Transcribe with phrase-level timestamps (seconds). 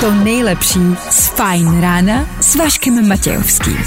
[0.00, 3.78] To nejlepší z Fajn rána s Vaškem Matějovským.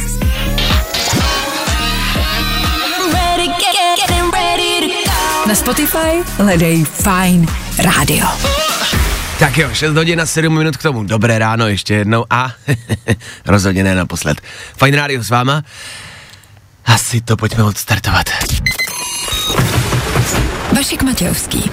[5.48, 5.98] Na Spotify
[6.38, 8.28] hledej Fine Radio.
[9.40, 11.04] Tak jo, 6 hodin a 7 minut k tomu.
[11.04, 12.52] Dobré ráno ještě jednou a
[13.46, 14.42] rozhodně ne naposled.
[14.78, 15.64] Fajn rádio s váma.
[16.86, 18.30] Asi to pojďme odstartovat.
[20.76, 21.72] Vašek Matějovský.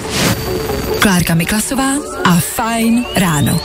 [1.01, 1.93] Klárka Miklasová
[2.25, 3.61] a Fine ráno.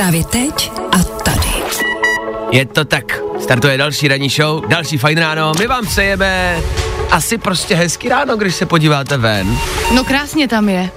[0.00, 1.48] Právě teď a tady.
[2.52, 3.20] Je to tak.
[3.42, 5.52] Startuje další ranní show, další fajn ráno.
[5.58, 6.58] My vám přejeme
[7.10, 9.58] asi prostě hezký ráno, když se podíváte ven.
[9.94, 10.90] No krásně tam je.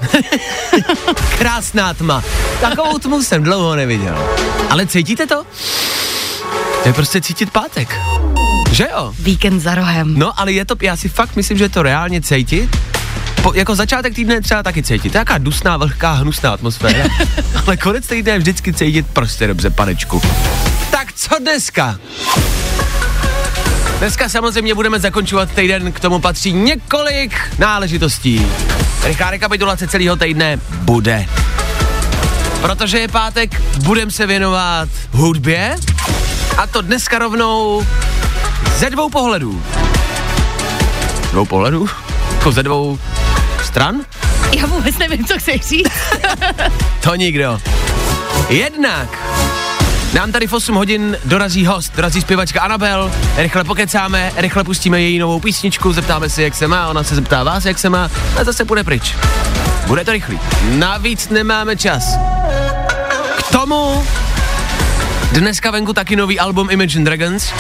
[1.38, 2.24] Krásná tma.
[2.62, 4.30] Takovou tmu jsem dlouho neviděl.
[4.70, 5.44] Ale cítíte to?
[6.84, 8.00] To je prostě cítit pátek.
[8.72, 9.14] Že jo?
[9.20, 10.20] Víkend za rohem.
[10.20, 12.93] No, ale je to, já si fakt myslím, že je to reálně cítit.
[13.44, 15.10] Po, jako začátek týdne třeba taky cítit.
[15.10, 17.04] To je jaká dusná, vlhká, hnusná atmosféra.
[17.68, 20.22] ale konec týdne je vždycky cítit prostě dobře, panečku.
[20.92, 22.00] Tak co dneska?
[24.00, 28.48] Dneska samozřejmě budeme zakončovat týden, k tomu patří několik náležitostí.
[29.04, 31.26] Rychlá rekapitulace celého týdne bude.
[32.62, 35.76] Protože je pátek, budeme se věnovat hudbě
[36.58, 37.88] a to dneska rovnou
[38.78, 39.64] ze dvou pohledů.
[41.32, 41.90] Dvou pohledů?
[42.44, 43.00] Jako ze dvou
[43.74, 44.06] stran?
[44.58, 45.92] Já vůbec nevím, co chceš říct.
[47.04, 47.62] To nikdo.
[48.50, 49.18] Jednak
[50.14, 55.20] nám tady v 8 hodin dorazí host, dorazí zpěvačka Anabel, rychle pokecáme, rychle pustíme její
[55.20, 58.44] novou písničku, zeptáme se, jak se má, ona se zeptá vás, jak se má a
[58.44, 59.16] zase půjde pryč.
[59.88, 60.40] Bude to rychlý.
[60.70, 62.18] Navíc nemáme čas.
[63.48, 64.06] K tomu
[65.32, 67.54] dneska venku taky nový album Imagine Dragons.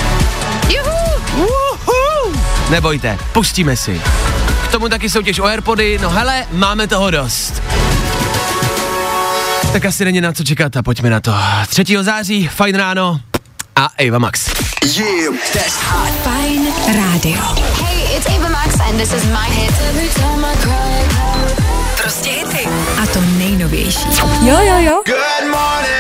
[0.69, 0.91] Juhu.
[1.37, 2.35] Uhu.
[2.69, 4.01] Nebojte, pustíme si.
[4.83, 7.61] Tomu taky soutěž o Airpody, no hele, máme toho dost.
[9.73, 11.33] Tak asi není na co čekat a pojďme na to.
[11.67, 11.83] 3.
[12.01, 13.19] září, fajn ráno
[13.75, 14.45] a Eva Max.
[16.23, 17.41] Fine Radio.
[17.83, 19.73] Hey, it's Ava Max and this is my hit.
[22.01, 22.67] Prostě hity.
[23.03, 24.07] A to nejnovější.
[24.41, 25.03] Jo, jo, jo.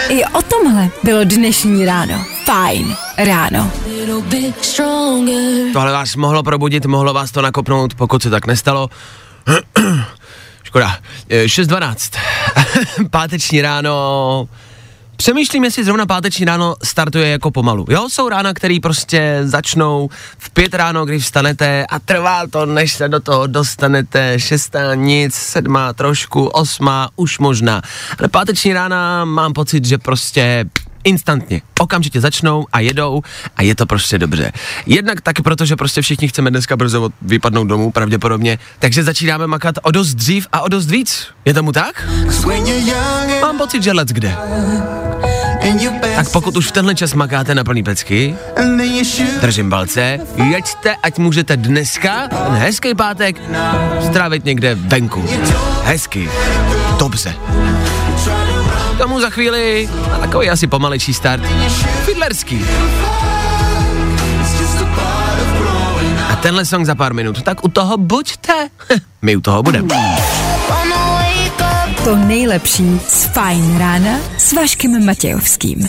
[0.09, 2.32] I o tomhle bylo dnešní ráno.
[2.45, 3.71] Fajn ráno.
[5.73, 8.89] Tohle vás mohlo probudit, mohlo vás to nakopnout, pokud se tak nestalo.
[10.63, 10.97] Škoda.
[11.29, 12.19] Eh, 6.12.
[13.09, 14.49] Páteční ráno.
[15.15, 17.85] Přemýšlím, jestli zrovna páteční ráno startuje jako pomalu.
[17.89, 22.93] Jo, jsou rána, které prostě začnou v pět ráno, když vstanete a trvá to, než
[22.93, 24.39] se do toho dostanete.
[24.39, 27.81] Šestá nic, sedmá trošku, osmá už možná.
[28.19, 30.65] Ale páteční rána mám pocit, že prostě
[31.03, 33.21] instantně, okamžitě začnou a jedou
[33.57, 34.51] a je to prostě dobře.
[34.85, 39.75] Jednak taky proto, že prostě všichni chceme dneska brzo vypadnout domů, pravděpodobně, takže začínáme makat
[39.81, 41.27] o dost dřív a o dost víc.
[41.45, 42.07] Je tomu tak?
[43.41, 44.35] Mám pocit, že let kde.
[46.15, 48.35] Tak pokud už v tenhle čas makáte na plný pecky,
[49.41, 50.19] držím palce,
[50.51, 53.41] jeďte, ať můžete dneska, ten hezký pátek,
[54.05, 55.25] strávit někde venku.
[55.83, 56.29] Hezky.
[56.99, 57.35] Dobře.
[58.93, 61.43] K tomu za chvíli a takový asi pomalejší start.
[62.05, 62.65] Fidlerský.
[66.29, 68.69] A tenhle song za pár minut, tak u toho buďte.
[69.21, 69.95] My u toho budeme.
[72.03, 75.87] To nejlepší z Fajn rána s Vaškem Matějovským.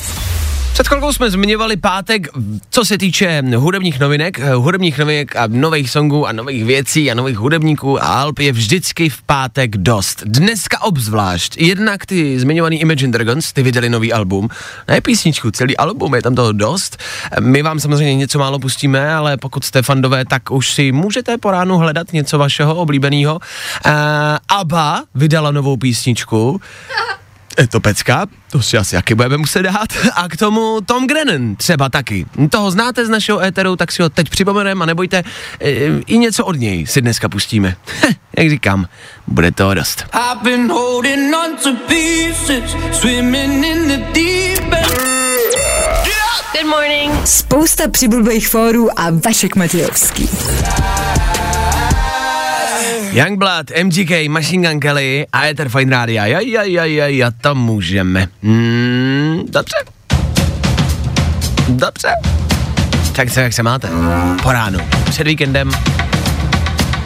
[0.74, 2.28] Před chvilkou jsme zmiňovali pátek,
[2.70, 7.14] co se týče hudebních novinek, eh, hudebních novinek a nových songů a nových věcí a
[7.14, 10.22] nových hudebníků a alb je vždycky v pátek dost.
[10.26, 11.56] Dneska obzvlášť.
[11.56, 14.49] Jednak ty zmiňovaný Imagine Dragons, ty vydali nový album.
[14.88, 16.96] Ne písničku, celý album, je tam toho dost.
[17.40, 21.50] My vám samozřejmě něco málo pustíme, ale pokud jste fandové, tak už si můžete po
[21.50, 23.34] ránu hledat něco vašeho oblíbeného.
[23.34, 23.93] Uh,
[24.49, 26.60] Abba vydala novou písničku.
[27.58, 29.88] Je to pecka, to si asi jaký budeme muset dát.
[30.14, 32.26] A k tomu Tom Grennan třeba taky.
[32.50, 35.24] Toho znáte z našeho éteru, tak si ho teď připomeneme a nebojte,
[35.60, 35.70] e,
[36.06, 37.76] i něco od něj si dneska pustíme.
[38.38, 38.88] Jak říkám,
[39.26, 40.04] bude toho dost.
[40.12, 45.54] I've been holding on to pieces, swimming in the deep end.
[46.52, 47.12] Good morning.
[47.24, 50.28] Spousta přibulbých fórů a Vašek Matějovský.
[53.14, 56.25] Youngblood, MGK, Machine Gun Kelly a Ether Fine Radio.
[56.25, 58.26] Jaj, jaj, jaj, jaj, a to můžeme.
[58.43, 59.76] Hmm, dobře.
[61.69, 62.08] Dobře.
[63.16, 63.88] Tak co, jak se máte?
[64.43, 64.78] Po ránu.
[65.05, 65.70] Před víkendem.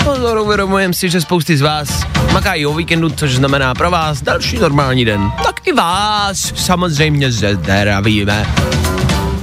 [0.04, 4.58] Pozor, uvědomujeme si, že spousty z vás makají o víkendu, což znamená pro vás další
[4.58, 5.30] normální den.
[5.44, 8.46] Tak i vás samozřejmě zdravíme.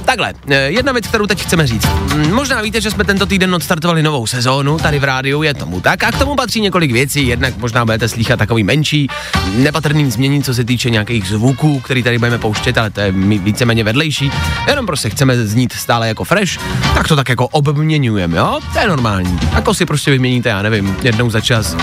[0.06, 1.86] Takhle, eh, jedna věc, kterou teď chceme říct.
[2.14, 5.80] Mm, Možná víte, že jsme tento týden odstartovali novou sezónu tady v rádiu, je tomu
[5.80, 6.04] tak.
[6.04, 7.26] A k tomu patří několik věcí.
[7.26, 9.08] Jednak možná budete slychat takový menší,
[9.56, 13.84] nepatrný změní, co se týče nějakých zvuků, který tady budeme pouštět, ale to je víceméně
[13.84, 14.30] vedlejší.
[14.68, 16.58] Jenom prostě chceme znít stále jako fresh,
[16.94, 18.60] tak to tak jako obměňujeme, jo?
[18.72, 19.38] To je normální.
[19.54, 21.76] Jako si prostě vyměníte, já nevím, jednou za čas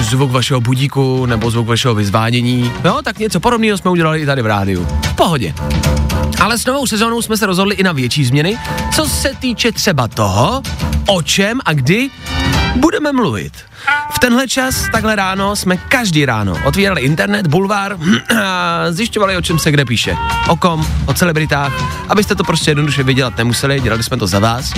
[0.00, 2.72] zvuk vašeho budíku nebo zvuk vašeho vyzvánění.
[2.84, 4.88] Jo, tak něco podobného jsme udělali i tady v rádiu.
[5.02, 5.54] V pohodě.
[6.40, 8.58] Ale s novou sezónou jsme se rozhodli i na větší změny,
[8.94, 10.62] co se týče třeba toho,
[11.08, 12.10] o čem a kdy
[12.76, 13.52] budeme mluvit.
[14.10, 17.96] V tenhle čas, takhle ráno, jsme každý ráno otvírali internet, bulvár
[18.36, 20.16] a zjišťovali, o čem se kde píše.
[20.48, 21.72] O kom, o celebritách,
[22.08, 24.72] abyste to prostě jednoduše vydělat nemuseli, dělali jsme to za vás.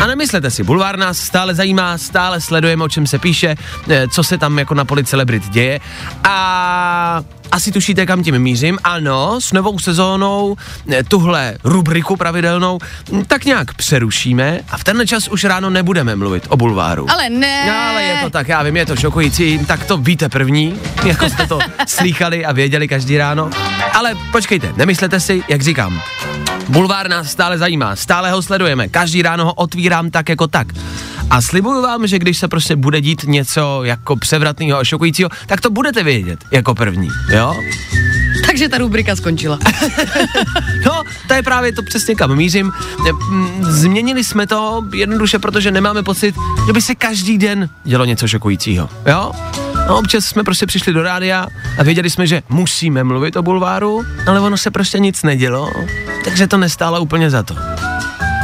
[0.00, 3.54] A nemyslete si, bulvár nás stále zajímá, stále sledujeme, o čem se píše,
[3.90, 5.80] eh, co se tam jako na poli celebrit děje.
[6.24, 8.78] A asi tušíte, kam tím mířím.
[8.84, 10.56] Ano, s novou sezónou
[10.90, 12.78] eh, tuhle rubriku pravidelnou
[13.12, 17.10] hm, tak nějak přerušíme a v tenhle čas už ráno nebudeme mluvit o bulváru.
[17.10, 17.66] Ale ne.
[17.66, 21.28] No, ale je to tak, já vím, je to šokující, tak to víte první, jako
[21.28, 23.50] jste to slýchali a věděli každý ráno.
[23.94, 26.02] Ale počkejte, nemyslete si, jak říkám,
[26.68, 30.66] bulvár nás stále zajímá, stále ho sledujeme, každý ráno ho otvírám tak jako tak.
[31.30, 35.60] A slibuju vám, že když se prostě bude dít něco jako převratného a šokujícího, tak
[35.60, 37.56] to budete vědět jako první, jo?
[38.46, 39.58] Takže ta rubrika skončila.
[40.86, 42.72] No, to je právě to přesně kam mířím.
[43.30, 46.34] Mm, Změnili jsme to jednoduše, protože nemáme pocit,
[46.66, 48.88] že by se každý den dělo něco šokujícího.
[49.06, 49.32] Jo?
[49.88, 51.46] No, občas jsme prostě přišli do rádia
[51.78, 55.72] a věděli jsme, že musíme mluvit o bulváru, ale ono se prostě nic nedělo,
[56.24, 57.54] takže to nestálo úplně za to.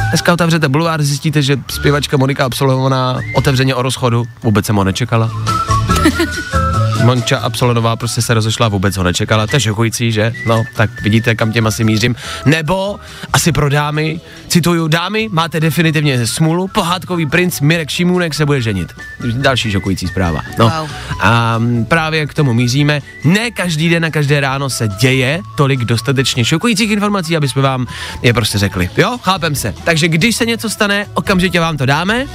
[0.09, 5.31] Dneska otevřete bulvár, zjistíte, že zpěvačka Monika absolvovaná otevřeně o rozchodu, vůbec jsem ho nečekala.
[7.03, 10.33] Monča Absolonová prostě se rozešla, vůbec ho nečekala, to je šokující, že?
[10.45, 12.15] No, tak vidíte, kam těm asi mířím.
[12.45, 12.99] Nebo
[13.33, 18.93] asi pro dámy, cituju, dámy, máte definitivně smůlu, pohádkový princ Mirek Šimůnek se bude ženit.
[19.33, 20.41] Další šokující zpráva.
[20.59, 20.65] No.
[20.65, 20.89] Wow.
[21.21, 23.01] A právě k tomu míříme.
[23.23, 27.87] Ne každý den a každé ráno se děje tolik dostatečně šokujících informací, aby jsme vám
[28.21, 28.89] je prostě řekli.
[28.97, 29.73] Jo, chápem se.
[29.83, 32.25] Takže když se něco stane, okamžitě vám to dáme,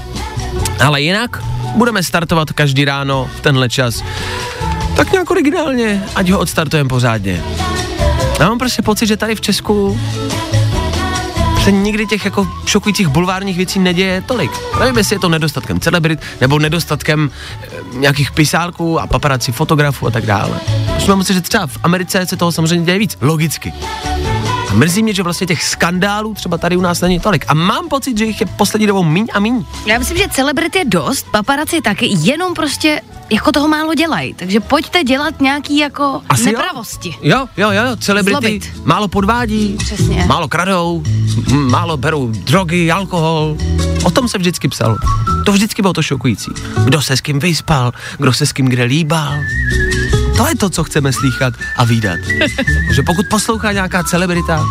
[0.81, 1.43] ale jinak
[1.77, 4.03] budeme startovat každý ráno v tenhle čas.
[4.97, 7.43] Tak nějak originálně, ať ho odstartujeme pořádně.
[8.41, 10.01] Já mám prostě pocit, že tady v Česku
[11.65, 14.51] se nikdy těch jako šokujících bulvárních věcí neděje tolik.
[14.81, 17.31] Nevím, jestli je to nedostatkem celebrit, nebo nedostatkem
[17.63, 20.61] e, nějakých pisálků a paparazzi fotografů a tak dále.
[20.97, 23.73] Už mám pocit, že třeba v Americe se toho samozřejmě děje víc, logicky.
[24.73, 27.45] Mrzí mě, že vlastně těch skandálů třeba tady u nás není tolik.
[27.49, 29.65] A mám pocit, že jich je poslední dobou míň a míň.
[29.87, 34.35] Já myslím, že celebrit je dost, paparazzi taky, jenom prostě jako toho málo dělají.
[34.35, 36.47] Takže pojďte dělat nějaký jako Asi jo.
[36.59, 37.15] nepravosti.
[37.23, 38.71] Jo, jo, jo, celebrity Zlobit.
[38.85, 40.25] málo podvádí, Přesně.
[40.29, 41.03] málo kradou,
[41.51, 43.57] m- málo berou drogy, alkohol.
[44.05, 44.97] O tom se vždycky psalo.
[45.47, 46.51] To vždycky bylo to šokující.
[46.85, 49.35] Kdo se s kým vyspal, kdo se s kým kde líbal.
[50.37, 52.21] To je to, co chceme slýchat a výdat.
[52.95, 54.65] že pokud poslouchá nějaká celebrita,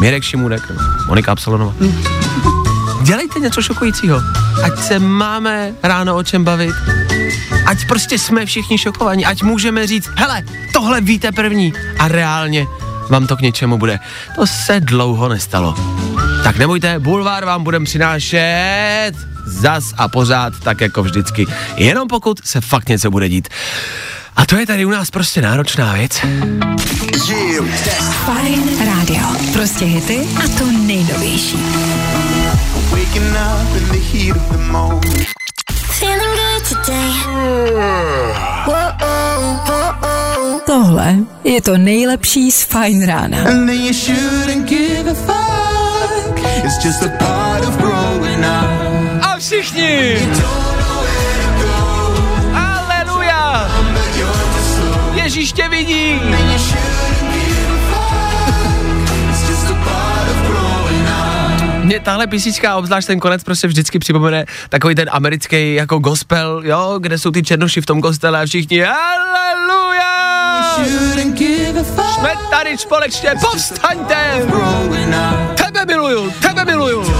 [0.00, 1.74] Mirek Šimunek, nebo Monika Absolonová,
[3.02, 4.22] dělejte něco šokujícího.
[4.64, 6.74] Ať se máme ráno o čem bavit,
[7.66, 10.42] ať prostě jsme všichni šokovaní, ať můžeme říct, hele,
[10.72, 12.66] tohle víte první a reálně
[13.10, 13.98] vám to k něčemu bude.
[14.36, 15.74] To se dlouho nestalo.
[16.44, 19.12] Tak nebojte, bulvár vám budeme přinášet
[19.46, 21.46] zas a pořád, tak jako vždycky.
[21.76, 23.48] Jenom pokud se fakt něco bude dít.
[24.36, 26.20] A to je tady u nás prostě náročná věc.
[28.24, 29.22] Fajn rádio.
[29.52, 31.58] Prostě hity a to nejnovější.
[40.66, 43.38] Tohle je to nejlepší z Fajn rána.
[49.22, 50.73] A fuck.
[62.04, 67.18] Tahle písnička, obzvlášť ten konec, prostě vždycky připomene takový ten americký jako gospel, jo, kde
[67.18, 70.14] jsou ty černoši v tom kostele a všichni Aleluja!
[72.14, 74.42] Jsme tady společně, povstaňte!
[75.54, 77.14] Tebe miluju, tebe miluju!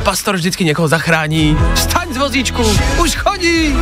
[0.00, 1.56] pastor vždycky někoho zachrání.
[1.74, 2.62] Vstaň z vozíčku,
[3.02, 3.76] už chodí.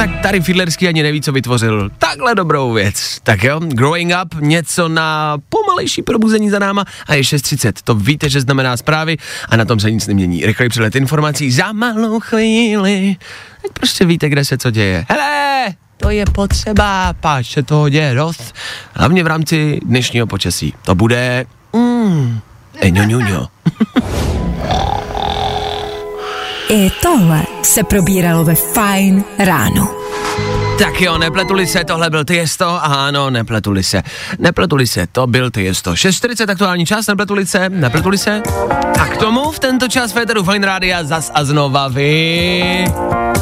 [0.00, 1.90] Tak tady Fiedlerský ani neví, co vytvořil.
[1.98, 3.18] Takhle dobrou věc.
[3.22, 7.72] Tak jo, Growing Up, něco na pomalejší probuzení za náma a je 6.30.
[7.84, 9.16] To víte, že znamená zprávy
[9.48, 10.46] a na tom se nic nemění.
[10.46, 13.16] Rychlej přelet informací za malou chvíli.
[13.62, 15.06] Teď prostě víte, kde se co děje.
[15.08, 15.66] Hele,
[15.96, 18.54] to je potřeba, páč se toho děje dost.
[18.94, 20.74] Hlavně v rámci dnešního počasí.
[20.84, 21.46] To bude...
[21.72, 22.40] Mm,
[22.80, 23.46] eňoňuňo.
[26.72, 29.94] I tohle se probíralo ve Fine ráno.
[30.78, 34.02] Tak jo, nepletuli se, tohle byl Tiesto, ano, nepletuli se.
[34.38, 35.92] Nepletuli se, to byl Tiesto.
[35.92, 38.42] 6.40 aktuální čas, nepletuli se, nepletuli se.
[39.00, 42.84] A k tomu v tento čas Féteru Fine Rádia zas a znova vy.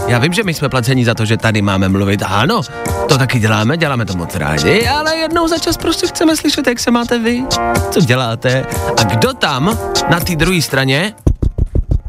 [0.06, 2.62] Já vím, že my jsme placení za to, že tady máme mluvit, ano,
[3.08, 6.80] to taky děláme, děláme to moc rádi, ale jednou za čas prostě chceme slyšet, jak
[6.80, 7.44] se máte vy,
[7.90, 8.66] co děláte
[9.00, 9.78] a kdo tam
[10.10, 11.14] na té druhé straně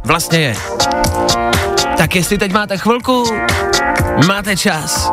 [0.04, 0.56] vlastně je.
[1.98, 3.24] Tak jestli teď máte chvilku,
[4.28, 5.12] máte čas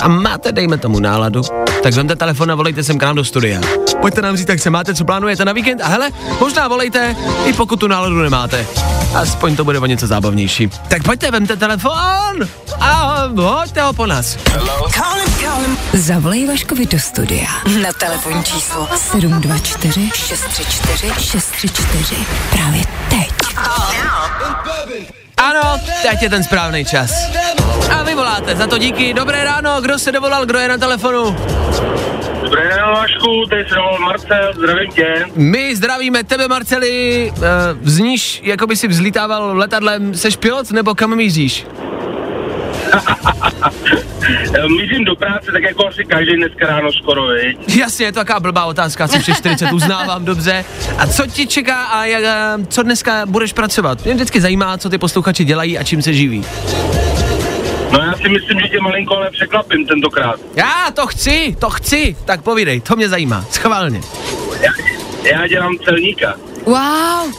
[0.00, 1.42] a máte, dejme tomu, náladu,
[1.82, 3.60] tak vemte telefon a volejte sem k nám do studia.
[4.00, 7.52] Pojďte nám říct, jak se máte, co plánujete na víkend a hele, možná volejte, i
[7.52, 8.66] pokud tu náladu nemáte.
[9.14, 10.70] Aspoň to bude o něco zábavnější.
[10.88, 12.48] Tak pojďte, vemte telefon
[12.80, 14.36] a hoďte ho po nás.
[15.92, 17.48] Zavolej Vaškovi do studia
[17.82, 22.16] na telefonní číslo 724 634 634
[22.50, 23.45] právě teď.
[25.36, 27.10] Ano, teď je ten správný čas.
[27.90, 29.14] A vy voláte, za to díky.
[29.14, 31.36] Dobré ráno, kdo se dovolal, kdo je na telefonu?
[32.42, 35.26] Dobré ráno, Vašku, tady se dovolal Marcel, zdravím tě.
[35.34, 37.32] My zdravíme tebe, Marceli.
[37.36, 37.44] Uh,
[37.82, 40.14] zníš, jako by si vzlítával letadlem.
[40.14, 41.66] Seš pilot nebo kam míříš?
[44.54, 47.76] Eh, Mířím do práce, tak jako asi každý dneska ráno skoro, viď?
[47.76, 50.64] Jasně, je to taková blbá otázka, asi 40 uznávám dobře.
[50.98, 54.04] A co ti čeká a jak, eh, co dneska budeš pracovat?
[54.04, 56.44] Mě vždycky zajímá, co ty posluchači dělají a čím se živí.
[57.92, 60.40] No já si myslím, že tě malinko ale překvapím tentokrát.
[60.56, 62.16] Já to chci, to chci.
[62.24, 63.44] Tak povídej, to mě zajímá.
[63.50, 64.00] Schválně.
[64.60, 64.70] Já,
[65.38, 66.34] já dělám celníka.
[66.64, 66.76] Wow,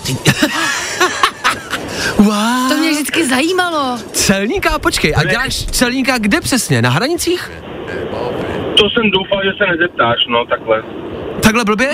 [2.17, 2.69] Wow.
[2.69, 3.97] to mě vždycky zajímalo.
[4.11, 6.81] Celníka, počkej, a děláš celníka kde přesně?
[6.81, 7.51] Na hranicích?
[8.77, 10.83] To jsem doufal, že se nezeptáš, no takhle.
[11.41, 11.89] Takhle blbě?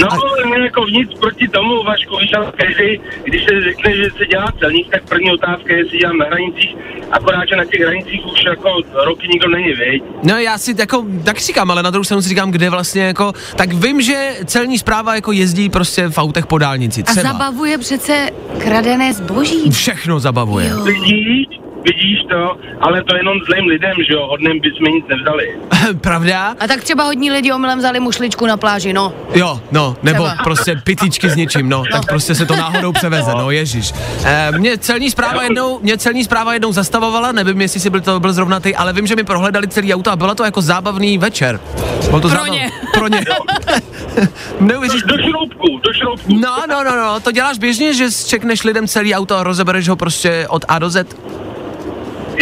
[0.00, 0.08] No,
[0.50, 4.52] ne, jako nic proti tomu, Vašku, víš, ale každý, když se řekne, že se dělá
[4.58, 6.76] celník, tak první otázka je, jestli dělám na hranicích,
[7.10, 8.68] akorát, že na těch hranicích už jako
[9.04, 10.02] roky nikdo není, viď?
[10.22, 13.02] No já si jako, tak si říkám, ale na druhou stranu si říkám, kde vlastně
[13.02, 17.32] jako, tak vím, že celní zpráva jako jezdí prostě v autech po dálnici, A třeba.
[17.32, 19.70] zabavuje přece kradené zboží.
[19.70, 20.68] Všechno zabavuje.
[20.68, 20.84] Jo.
[20.84, 21.46] Vidíš,
[21.84, 25.56] vidíš to, ale to jenom zlým lidem, že jo, hodným bychom nic nevzali.
[26.00, 26.54] Pravda?
[26.60, 29.12] A tak třeba hodní lidi omylem vzali mušličku na pláži, no.
[29.34, 30.42] Jo, no, nebo Třeba.
[30.44, 33.92] prostě pitlíčky s něčím, no, tak prostě se to náhodou převeze, no, ježiš.
[34.24, 38.20] E, mě celní zpráva jednou, mě celní zpráva jednou zastavovala, nevím, jestli si byl to
[38.20, 41.18] byl zrovna ty, ale vím, že mi prohledali celý auto a bylo to jako zábavný
[41.18, 41.60] večer.
[42.08, 42.70] Bylo to Pro zábav- ně.
[42.94, 43.20] Pro ně.
[44.60, 46.34] Neuvěříš, Do šroubku, do šroubku.
[46.40, 49.96] No, no, no, no, to děláš běžně, že čekneš lidem celý auto a rozebereš ho
[49.96, 51.16] prostě od A do Z?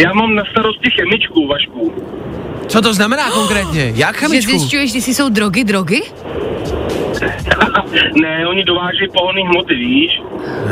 [0.03, 1.93] Já mám na starosti chemičku, Vašku.
[2.67, 3.91] Co to znamená konkrétně?
[3.95, 4.51] Jak Že chemičku?
[4.51, 6.01] zjišťuješ, jestli jsou drogy, drogy?
[8.21, 10.21] Ne, oni dováží pohonný hmoty, víš?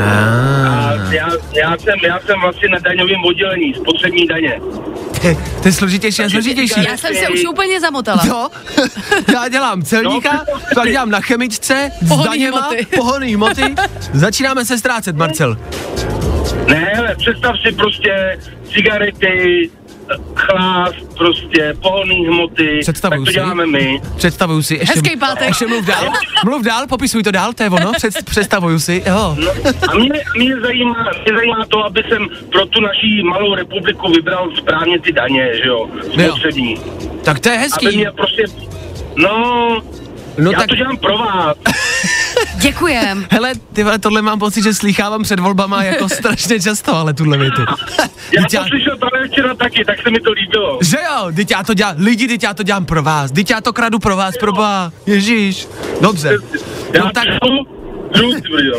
[0.06, 4.62] A já, já, jsem, já jsem vlastně na daňovém oddělení, spotřební daně.
[5.62, 6.84] To je složitější a složitější.
[6.84, 8.22] Já jsem se už úplně zamotala.
[8.28, 8.48] Jo,
[9.34, 12.86] já dělám celníka, pak dělám na chemičce, s Pohonný daněma, hmoty.
[12.96, 13.76] pohonný hmoty.
[14.14, 15.58] Začínáme se ztrácet, Marcel.
[16.68, 18.40] Ne, ale představ si prostě
[18.74, 19.70] cigarety,
[20.36, 23.34] chlás, prostě pohonný hmoty, Představuju tak to si.
[23.40, 24.02] děláme my.
[24.18, 24.76] Představuju si.
[24.76, 25.48] Ještě, Hezký pátek.
[25.48, 26.04] Ještě mluv dál,
[26.46, 29.36] mluv dál, popisuj to dál, to je ono, před, představuju si, jo.
[29.40, 29.52] No,
[29.90, 34.50] a mě, mě, zajímá, mě zajímá to, aby jsem pro tu naší malou republiku vybral
[34.58, 36.76] správně ty daně, že jo, spotřební.
[37.24, 37.98] Tak to je Aby hezký.
[37.98, 38.44] mě prostě,
[39.16, 39.82] no,
[40.42, 41.58] No já tak, to dělám pro vás.
[42.56, 43.26] Děkujem.
[43.32, 47.38] hele, ty vole, tohle mám pocit, že slýchávám před volbama jako strašně často, ale tuhle
[47.38, 47.62] větu.
[48.32, 50.80] Já to slyšel právě včera taky, tak se mi to líbilo.
[50.82, 53.62] Že jo, teď já to dělám, lidi, teď já to dělám pro vás, teď já
[53.62, 55.68] to kradu pro vás, pro boha, ježíš.
[56.02, 56.38] Dobře.
[56.94, 57.28] Já No tak.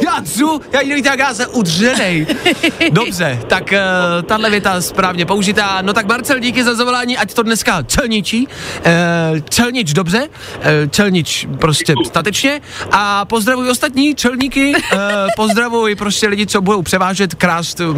[0.05, 2.27] Já dřu, já jiný tak já se udřenej.
[2.93, 5.79] Dobře, tak uh, tahle věta správně použitá.
[5.83, 8.47] No tak Marcel, díky za zavolání, ať to dneska celničí.
[8.47, 12.61] Uh, celnič dobře, uh, celnič prostě statečně.
[12.93, 15.01] A pozdravuj ostatní čelníky, uh,
[15.37, 17.97] pozdravuj prostě lidi, co budou převážet krást uh,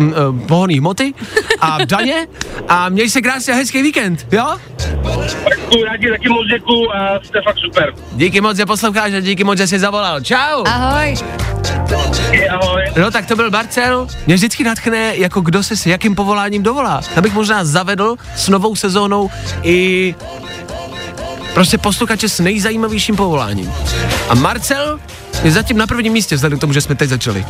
[0.48, 1.14] pohonný hmoty
[1.60, 2.26] a daně.
[2.68, 4.56] A měj se krásně a hezký víkend, jo?
[5.86, 7.94] Já ti taky moc děkuju a jste fakt super.
[8.12, 10.20] Díky moc, že posloucháš a díky moc, že jsi zavolal.
[10.20, 10.64] Čau!
[10.66, 11.21] Ahoj.
[12.96, 14.06] No tak to byl Marcel.
[14.26, 17.00] Mě vždycky natchne, jako kdo se s jakým povoláním dovolá.
[17.16, 19.30] Abych možná zavedl s novou sezónou
[19.62, 20.14] i
[21.54, 23.72] prostě posluchače s nejzajímavějším povoláním.
[24.28, 25.00] A Marcel
[25.42, 27.46] je zatím na prvním místě, vzhledem k tomu, že jsme teď začali.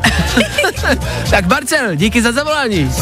[1.30, 2.92] tak Marcel, díky za zavolání.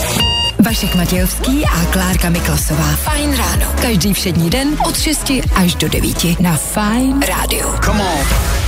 [0.65, 2.97] Vašek Matějovský a Klárka Miklasová.
[2.97, 3.67] Fajn ráno.
[3.83, 7.67] Každý všední den od 6 až do 9 na Fajn rádiu.
[7.67, 8.60] Yeah, that's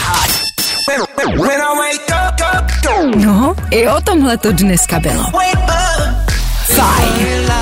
[0.00, 0.30] hot.
[1.38, 5.24] When I wake up, up, up, No, i o tomhle to dneska bylo.
[6.74, 7.52] Fajn.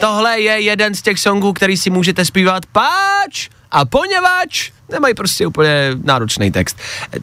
[0.00, 5.46] Tohle je jeden z těch songů, který si můžete zpívat páč a poněvadž nemají prostě
[5.46, 6.78] úplně náročný text.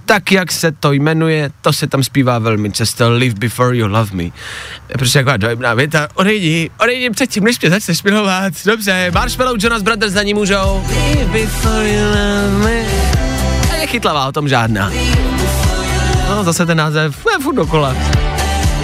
[0.05, 4.09] Tak, jak se to jmenuje, to se tam zpívá velmi často, Live before you love
[4.13, 4.23] me.
[4.23, 8.53] Je prostě taková dojemná věta, odejdi, odejdi předtím, než mě začneš milovat.
[8.65, 10.83] Dobře, Marshmallow, Jonas Brothers za ní můžou.
[10.87, 12.85] Live before you love me.
[13.71, 14.91] A je chytlavá, o tom žádná.
[16.29, 17.95] No, zase ten název, je furt dokola.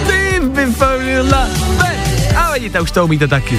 [0.06, 1.96] Live before you love me.
[2.36, 3.58] A vidíte, už to umíte taky.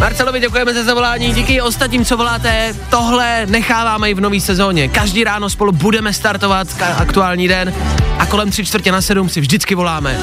[0.00, 2.74] Marcelovi děkujeme za zavolání, díky ostatním, co voláte.
[2.90, 4.88] Tohle necháváme i v nový sezóně.
[4.88, 7.74] Každý ráno spolu budeme startovat ka- aktuální den
[8.18, 10.18] a kolem tři čtvrtě na sedm si vždycky voláme.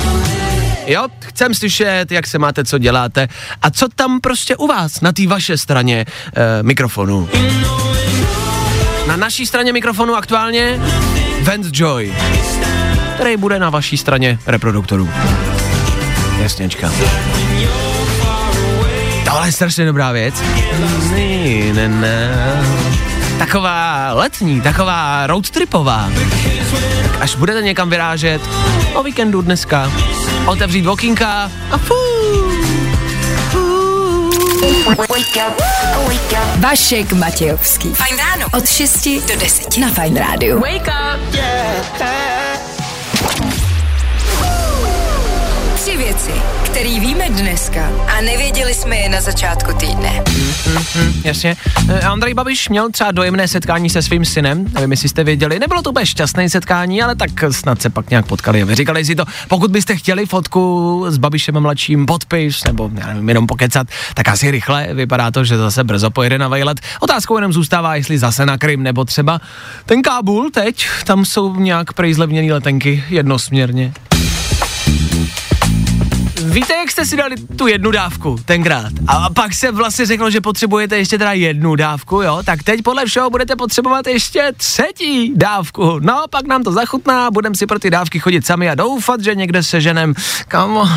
[0.86, 3.28] Jo, chcem slyšet, jak se máte, co děláte
[3.62, 7.30] a co tam prostě u vás, na té vaše straně e, mikrofonu.
[9.08, 10.80] Na naší straně mikrofonu aktuálně
[11.42, 12.14] Vance Joy,
[13.16, 15.10] který bude na vaší straně reproduktorů.
[16.40, 16.92] Jasněčka.
[19.46, 20.36] Je strašně dobrá věc.
[23.38, 26.10] Taková letní, taková roadtripová.
[27.04, 28.42] Tak až budete někam vyrážet,
[28.94, 29.92] o víkendu dneska,
[30.46, 31.94] otevřít okýnka a fú.
[36.60, 37.94] Vašek Matějovský.
[37.94, 38.48] Fajn ráno.
[38.54, 40.60] Od 6 do 10 na Fajn rádiu.
[40.60, 41.36] Wake up.
[41.94, 42.53] Tři
[46.14, 46.32] věci,
[46.66, 50.24] které víme dneska a nevěděli jsme je na začátku týdne.
[51.24, 51.56] Jasně.
[51.90, 55.60] Eh, Andrej Babiš měl třeba dojemné setkání se svým synem, nevím, jestli jste věděli.
[55.60, 59.16] Nebylo to úplně šťastné setkání, ale tak snad se pak nějak potkali a vyříkali si
[59.16, 59.26] to.
[59.48, 64.52] Pokud byste chtěli fotku s Babišem mladším, podpis, nebo já nevím, jenom pokecat, tak asi
[64.52, 64.88] rychle.
[64.94, 66.80] Vypadá to, že zase brzo pojede na vejlet.
[67.00, 69.40] Otázkou jenom zůstává, jestli zase na Krym, nebo třeba
[69.86, 73.94] ten Kábul teď, tam jsou nějak prej zlevněný letenky jednosměrně.
[76.44, 78.92] Víte, jak jste si dali tu jednu dávku tenkrát?
[79.08, 82.44] A pak se vlastně řeklo, že potřebujete ještě teda jednu dávku, jo?
[82.46, 86.00] Tak teď podle všeho budete potřebovat ještě třetí dávku.
[86.00, 89.36] No, pak nám to zachutná, budeme si pro ty dávky chodit sami a doufat, že
[89.36, 90.14] někde se ženem.
[90.48, 90.88] Kamo,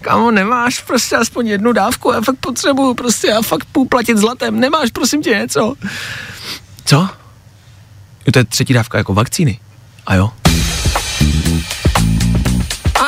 [0.00, 4.60] kamo, nemáš prostě aspoň jednu dávku, já fakt potřebuju, prostě já fakt půl platit zlatem,
[4.60, 5.74] nemáš prosím tě něco?
[6.84, 7.08] Co?
[8.26, 9.60] Jo, to je třetí dávka jako vakcíny.
[10.06, 10.30] A jo?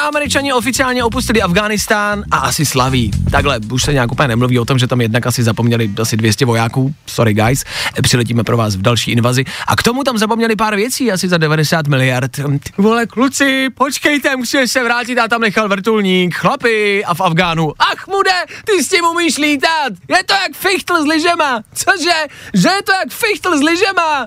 [0.06, 3.10] Američani oficiálně opustili Afghánistán a asi slaví.
[3.30, 6.44] Takhle, už se nějak úplně nemluví o tom, že tam jednak asi zapomněli asi 200
[6.44, 7.64] vojáků, sorry guys,
[8.02, 9.44] přiletíme pro vás v další invazi.
[9.66, 12.30] A k tomu tam zapomněli pár věcí, asi za 90 miliard.
[12.78, 17.72] Vole, kluci, počkejte, musíš se vrátit, a tam nechal vrtulník, chlapi a v Afgánu.
[17.78, 21.62] Ach mude, ty s tím umíš lítat, je to jak fichtl s lyžema.
[21.74, 22.18] Cože,
[22.54, 24.26] že je to jak fichtl s lyžema.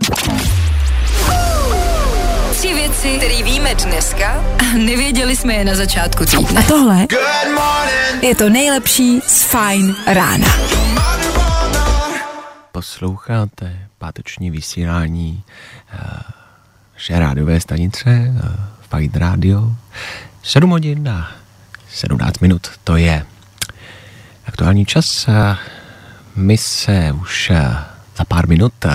[2.60, 6.60] Tři věci, které víme dneska a nevěděli jsme je na začátku týdne.
[6.60, 7.08] A tohle
[8.22, 10.48] je to nejlepší z Fajn rána.
[12.72, 15.44] Posloucháte páteční vysílání
[17.12, 18.42] uh, rádiové stanice uh,
[18.90, 19.76] Fajn Radio
[20.44, 21.32] 7 hodin a
[21.90, 23.26] 17 minut, to je
[24.46, 25.60] aktuální čas a
[26.36, 27.58] my se už uh,
[28.18, 28.92] za pár minut uh,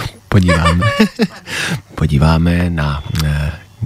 [0.28, 0.86] podíváme,
[2.02, 3.28] podíváme na uh,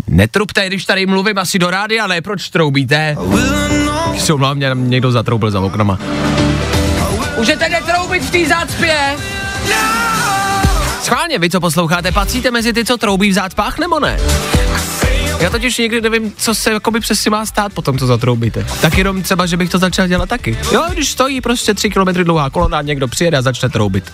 [0.08, 3.16] Netrubte, když tady mluvím asi do rádia, ale proč troubíte?
[4.32, 5.98] Omlouvám, mě někdo zatroubil za oknama.
[7.36, 9.16] Můžete netroubit v té zácpě?
[11.02, 14.20] Schválně, vy co posloucháte, patříte mezi ty, co troubí v zácpách, nebo ne?
[15.40, 18.66] Já totiž někdy nevím, co se jakoby přesně má stát po tom, co zatroubíte.
[18.80, 20.58] Tak jenom třeba, že bych to začal dělat taky.
[20.72, 24.12] Jo, když stojí prostě 3 km dlouhá kolona, někdo přijede a začne troubit.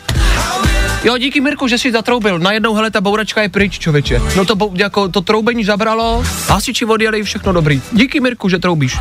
[1.05, 2.39] Jo, díky Mirku, že jsi zatroubil.
[2.39, 4.21] Najednou, hele, ta bouračka je pryč, člověče.
[4.37, 7.83] No to, jako, to troubení zabralo, hasiči odjeli, všechno dobrý.
[7.93, 8.99] Díky Mirku, že troubíš.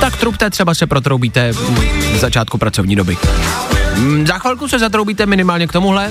[0.00, 3.16] Tak trubte, třeba se protroubíte v začátku pracovní doby.
[3.96, 6.10] Mm, Za chvilku se zatroubíte minimálně k tomuhle.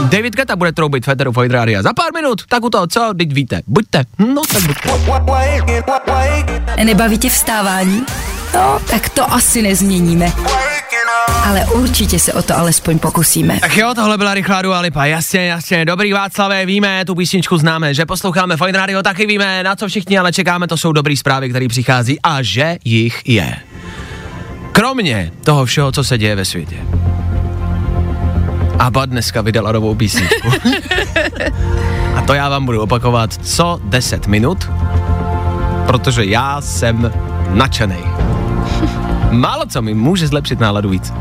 [0.00, 1.82] David Geta bude troubit Federu Fajn Rádia.
[1.82, 3.14] Za pár minut, tak u toho, co?
[3.18, 3.60] Teď víte.
[3.66, 4.04] Buďte.
[4.18, 4.88] No, tak buďte.
[6.84, 8.02] Nebaví tě vstávání?
[8.54, 10.32] No, tak to asi nezměníme.
[11.28, 13.60] Ale určitě se o to alespoň pokusíme.
[13.60, 17.94] Tak jo, tohle byla rychlá Dua Lipa, jasně, jasně, dobrý Václavé, víme, tu písničku známe,
[17.94, 21.50] že posloucháme Fine Radio, taky víme, na co všichni ale čekáme, to jsou dobrý zprávy,
[21.50, 23.56] které přichází a že jich je.
[24.72, 26.76] Kromě toho všeho, co se děje ve světě.
[28.78, 30.48] Abba dneska vydala novou písničku.
[32.16, 34.70] a to já vám budu opakovat co 10 minut,
[35.86, 37.12] protože já jsem
[37.50, 38.04] nadšenej.
[39.40, 41.12] Málo co mi může zlepšit náladu víc.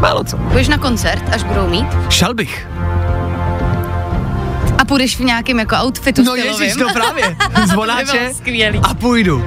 [0.00, 0.36] Málo co.
[0.36, 1.86] Půjdeš na koncert, až budou mít?
[2.08, 2.68] Šel bych.
[4.78, 6.62] A půjdeš v nějakém jako outfitu No stylovým?
[6.62, 7.36] ježíš, no právě.
[7.54, 8.30] To Zvonáče
[8.82, 9.44] a půjdu.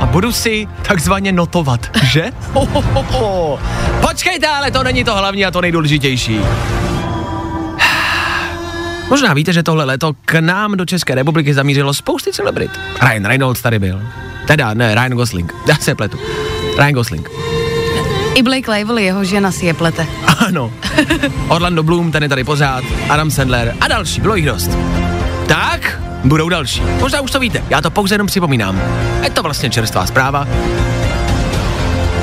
[0.00, 2.32] A budu si takzvaně notovat, že?
[2.52, 3.58] Ho, ho, ho, ho.
[4.00, 6.40] Počkejte, ale to není to hlavní a to nejdůležitější.
[9.10, 12.70] Možná víte, že tohle léto k nám do České republiky zamířilo spousty celebrit.
[13.08, 14.02] Ryan Reynolds tady byl.
[14.46, 15.54] Teda, ne, Ryan Gosling.
[15.68, 16.18] Já se pletu.
[16.76, 17.28] Ryan Gosling.
[18.34, 20.06] I Blake Lively, jeho žena si je plete.
[20.46, 20.72] Ano.
[21.48, 24.70] Orlando Bloom, ten je tady pořád, Adam Sandler a další, bylo jich dost.
[25.46, 26.82] Tak, budou další.
[27.00, 28.80] Možná už to víte, já to pouze jenom připomínám.
[29.22, 30.48] Je to vlastně čerstvá zpráva.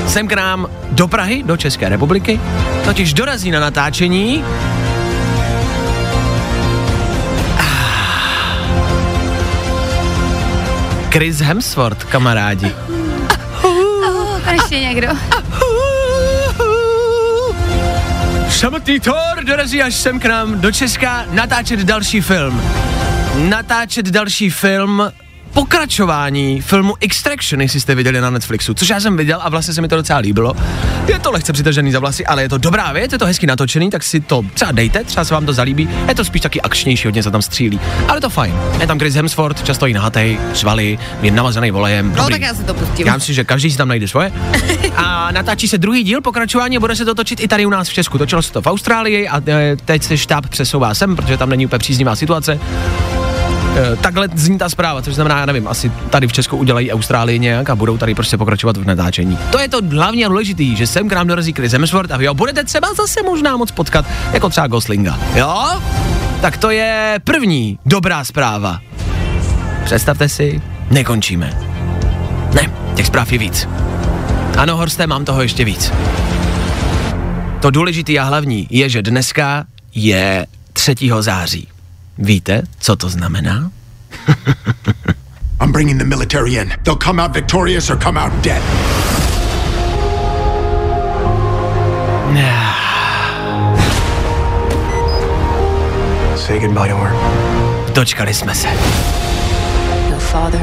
[0.06, 2.40] Sem k nám do Prahy, do České republiky,
[2.84, 4.44] totiž dorazí na natáčení
[11.10, 12.89] Chris Hemsworth, kamarádi.
[14.70, 15.08] Konečně někdo.
[18.50, 22.62] Samotný Thor dorazí až sem k nám do Česka natáčet další film.
[23.48, 25.12] Natáčet další film
[25.52, 29.80] pokračování filmu Extraction, jestli jste viděli na Netflixu, což já jsem viděl a vlastně se
[29.80, 30.54] mi to docela líbilo.
[31.08, 33.90] Je to lehce přitažený za vlasy, ale je to dobrá věc, je to hezky natočený,
[33.90, 35.88] tak si to třeba dejte, třeba se vám to zalíbí.
[36.08, 38.54] Je to spíš taky akčnější, hodně se tam střílí, ale je to fajn.
[38.80, 42.08] Je tam Chris Hemsworth, často i nahatej, svaly, je namazaný volejem.
[42.08, 42.34] No dobrý.
[42.34, 43.06] tak já si to pustím.
[43.06, 44.32] Já myslím, že každý si tam najde svoje.
[44.96, 47.92] A natáčí se druhý díl pokračování bude se to točit i tady u nás v
[47.92, 48.18] Česku.
[48.18, 51.66] Točilo se to v Austrálii a e, teď se štáb přesouvá sem, protože tam není
[51.66, 52.60] úplně příznivá situace.
[53.76, 57.38] E, takhle zní ta zpráva, což znamená, já nevím, asi tady v Česku udělají Austrálii
[57.38, 59.38] nějak a budou tady prostě pokračovat v natáčení.
[59.50, 62.34] To je to hlavně důležitý, že sem k nám dorazí Chris Hemsworth a vy ho
[62.34, 65.18] budete třeba zase možná moc potkat, jako třeba Goslinga.
[65.34, 65.68] Jo?
[66.40, 68.80] Tak to je první dobrá zpráva.
[69.84, 71.58] Představte si, nekončíme.
[72.54, 73.68] Ne, těch zpráv je víc.
[74.58, 75.92] Ano, Horste, mám toho ještě víc.
[77.60, 80.94] To důležitý a hlavní je, že dneska je 3.
[81.20, 81.68] září.
[82.20, 83.70] Víte, co to znamená?
[85.60, 86.72] I'm bringing the military in.
[86.84, 88.62] They'll come out victorious or come out dead.
[96.36, 97.12] Say goodbye to her.
[97.94, 98.68] Dočkali jsme se.
[100.10, 100.60] No father,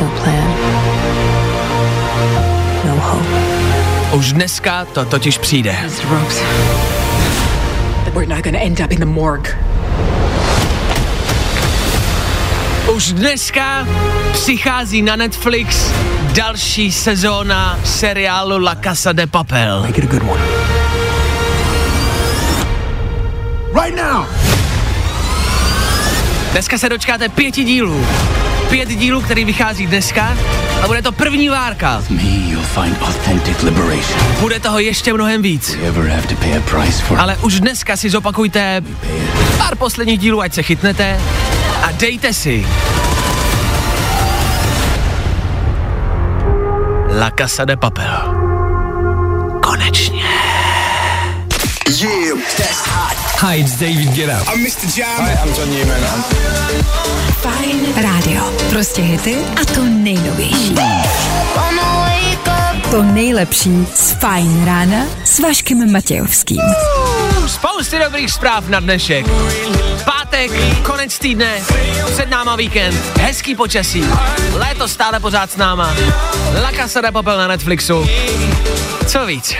[0.00, 0.52] no plan,
[2.84, 3.28] no hope.
[4.12, 5.76] Už dneska to totiž přijde.
[6.10, 6.36] ropes.
[8.14, 9.67] We're not gonna end up in the morgue.
[12.94, 13.86] Už dneska
[14.32, 15.92] přichází na Netflix
[16.32, 19.82] další sezóna seriálu La Casa de Papel.
[19.82, 20.42] Make it a good one.
[23.82, 24.26] Right now!
[26.52, 28.06] Dneska se dočkáte pěti dílů.
[28.70, 30.36] Pět dílů, který vychází dneska
[30.82, 32.02] a bude to první várka.
[34.40, 35.78] Bude toho ještě mnohem víc.
[37.18, 38.82] Ale už dneska si zopakujte
[39.58, 41.20] pár posledních dílů, ať se chytnete
[41.98, 42.66] dejte si
[47.18, 48.20] La Casa de Papel.
[49.62, 50.24] Konečně.
[52.00, 53.16] Yeah, that's hot.
[53.42, 54.52] Hi, it's David Guetta.
[54.52, 54.98] I'm Mr.
[54.98, 55.26] Jam.
[55.26, 56.24] Hi, I'm John Newman.
[57.40, 58.52] Fajn rádio.
[58.70, 60.74] Prostě hity a to nejnovější.
[62.90, 66.60] To nejlepší z Fajn rána s Vaškem Matějovským.
[67.48, 69.26] Spousty dobrých zpráv na dnešek.
[70.04, 71.62] Pátek, konec týdne,
[72.12, 74.04] před náma víkend, hezký počasí,
[74.52, 75.94] léto stále pořád s náma,
[76.62, 78.08] La Casa de na Netflixu.
[79.06, 79.54] Co víc?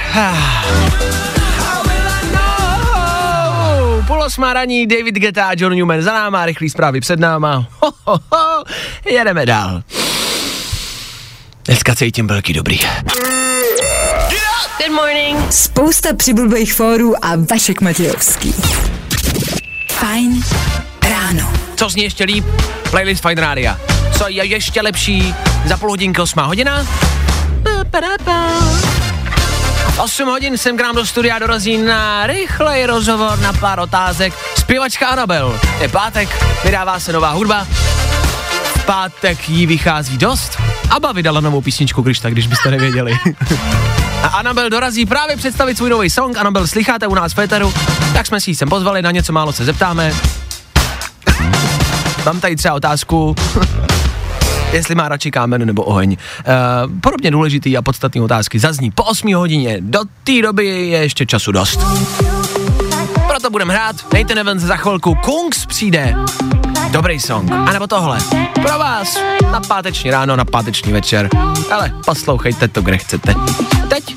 [4.06, 7.66] Půl osmá raní, David Guetta a John Newman za náma, rychlý zprávy před náma.
[7.80, 8.64] Ho, ho, ho.
[9.10, 9.82] Jedeme dál.
[11.64, 12.78] Dneska cítím velký dobrý.
[14.78, 15.52] Good morning.
[15.52, 18.54] Spousta přibulbých fórů a Vašek Matějovský.
[19.90, 20.42] Fajn
[21.10, 21.52] ráno.
[21.76, 22.44] Co zní ještě líp?
[22.90, 23.80] Playlist Fine Rádia.
[24.18, 25.34] Co je ještě lepší?
[25.66, 26.86] Za půl hodinky osmá hodina?
[27.62, 28.48] Pa, pa, da, pa.
[30.02, 34.34] 8 hodin jsem k nám do studia dorazí na rychlej rozhovor na pár otázek.
[34.58, 35.60] Zpěvačka Anabel.
[35.80, 37.66] Je pátek, vydává se nová hudba.
[38.88, 40.58] Pátek jí vychází dost.
[40.90, 43.12] Aba vydala novou písničku, když tak, když byste nevěděli.
[44.22, 46.36] A Anabel dorazí právě představit svůj nový song.
[46.36, 47.74] Anabel slycháte u nás v Féteru,
[48.12, 50.14] tak jsme si ji sem pozvali, na něco málo se zeptáme.
[52.26, 53.34] Mám tady třeba otázku,
[54.72, 56.16] jestli má radši kámen nebo oheň.
[56.88, 59.76] Uh, podobně důležitý a podstatný otázky zazní po 8 hodině.
[59.80, 61.80] Do té doby je ještě času dost.
[63.26, 63.96] Proto budeme hrát.
[64.14, 65.14] Nathan Evans za chvilku.
[65.14, 66.14] Kungs přijde.
[66.90, 67.50] Dobrý song.
[67.52, 68.18] A nebo tohle.
[68.62, 69.16] Pro vás.
[69.52, 71.28] Na páteční ráno, na páteční večer.
[71.70, 73.34] Ale poslouchejte to, kde chcete.
[73.88, 74.16] Teď.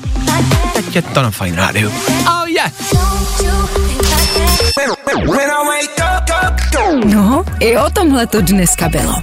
[0.74, 1.90] Teď je to na Fine Radio.
[2.26, 2.72] Oh yeah.
[7.04, 9.14] No, i o tomhle to dneska bylo.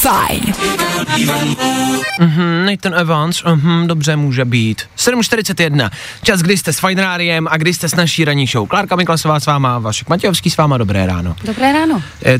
[0.00, 0.54] Fajn.
[2.20, 4.82] Mhm, Nathan Evans, mhm, dobře může být.
[4.96, 5.90] 7.41,
[6.22, 8.68] čas, kdy jste s Fine Rádiem a kdy jste s naší ranní show.
[8.68, 11.36] Klárka Miklasová s váma, Vašek Matějovský s váma, dobré ráno.
[11.44, 12.02] Dobré ráno.
[12.26, 12.38] E,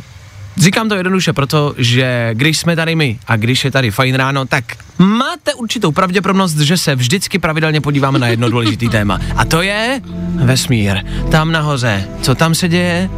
[0.60, 4.44] Říkám to jednoduše proto, že když jsme tady my a když je tady fajn ráno,
[4.44, 4.64] tak
[4.98, 9.20] máte určitou pravděpodobnost, že se vždycky pravidelně podíváme na jedno důležité téma.
[9.36, 10.00] A to je
[10.34, 11.04] vesmír.
[11.30, 12.08] Tam nahoře.
[12.22, 13.10] Co tam se děje?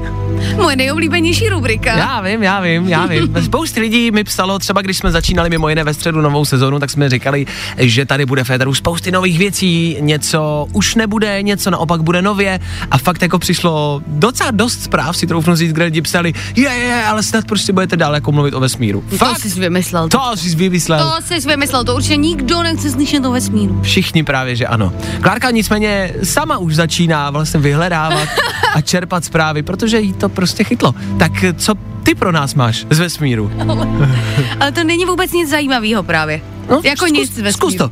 [0.57, 1.97] Moje nejoblíbenější rubrika.
[1.97, 3.35] Já vím, já vím, já vím.
[3.45, 6.91] Spousty lidí mi psalo, třeba když jsme začínali mimo jiné ve středu novou sezónu, tak
[6.91, 7.47] jsme říkali,
[7.79, 12.99] že tady bude Féteru spousty nových věcí, něco už nebude, něco naopak bude nově a
[12.99, 17.23] fakt jako přišlo docela dost zpráv, si troufnu říct, kde lidi psali, je, je, ale
[17.33, 19.05] snad prostě budete dál jako mluvit o vesmíru.
[19.17, 19.43] Fakt?
[19.43, 20.09] To jsi vymyslel.
[20.09, 21.13] To jsi vymyslel.
[21.21, 23.81] To jsi vymyslel, to určitě nikdo nechce slyšet o vesmíru.
[23.83, 24.93] Všichni právě, že ano.
[25.21, 28.29] Klárka nicméně sama už začíná vlastně vyhledávat
[28.75, 30.95] a čerpat zprávy, protože jí to prostě chytlo.
[31.19, 33.53] Tak co ty pro nás máš z vesmíru?
[34.61, 36.41] Ale to není vůbec nic zajímavého právě.
[36.71, 37.91] No, jako zkus, nic ve zkus to.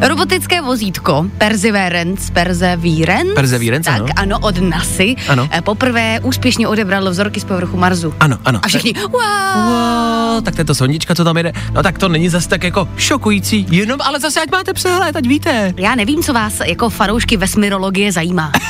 [0.00, 4.08] Robotické vozítko Perseverance, Perseverance, Perseverance, tak ano.
[4.16, 5.48] ano, od NASA, Ano.
[5.52, 8.14] eh, poprvé úspěšně odebralo vzorky z povrchu Marsu.
[8.20, 8.60] Ano, ano.
[8.62, 9.20] A všichni, wow,
[9.66, 11.52] Wow, tak to je to sondička, co tam jede.
[11.72, 15.26] No tak to není zase tak jako šokující, jenom ale zase ať máte přehled, ať
[15.26, 15.74] víte.
[15.76, 18.52] Já nevím, co vás jako fanoušky vesmírologie zajímá.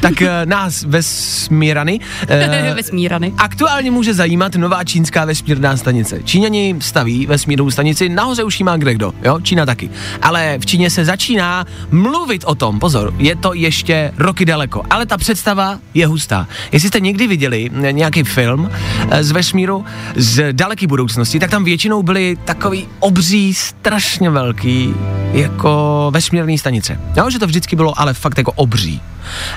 [0.00, 3.32] Tak eh, nás vesmírany eh, Vesmírany.
[3.38, 6.22] aktuálně může zajímat nová čínská vesmírná stanice.
[6.24, 9.90] Číňani staví vesmírnou stanici, nahoře už jí má kde kdo, jo, Čína taky.
[10.22, 15.06] Ale v Číně se začíná mluvit o tom, pozor, je to ještě roky daleko, ale
[15.06, 16.48] ta představa je hustá.
[16.72, 18.70] Jestli jste někdy viděli nějaký film
[19.10, 19.84] eh, z vesmíru
[20.16, 24.94] z daleké budoucnosti, tak tam většinou byly takový obří, strašně velký,
[25.32, 27.00] jako vesmírné stanice.
[27.16, 29.00] Jo, že to vždycky bylo ale fakt jako obří.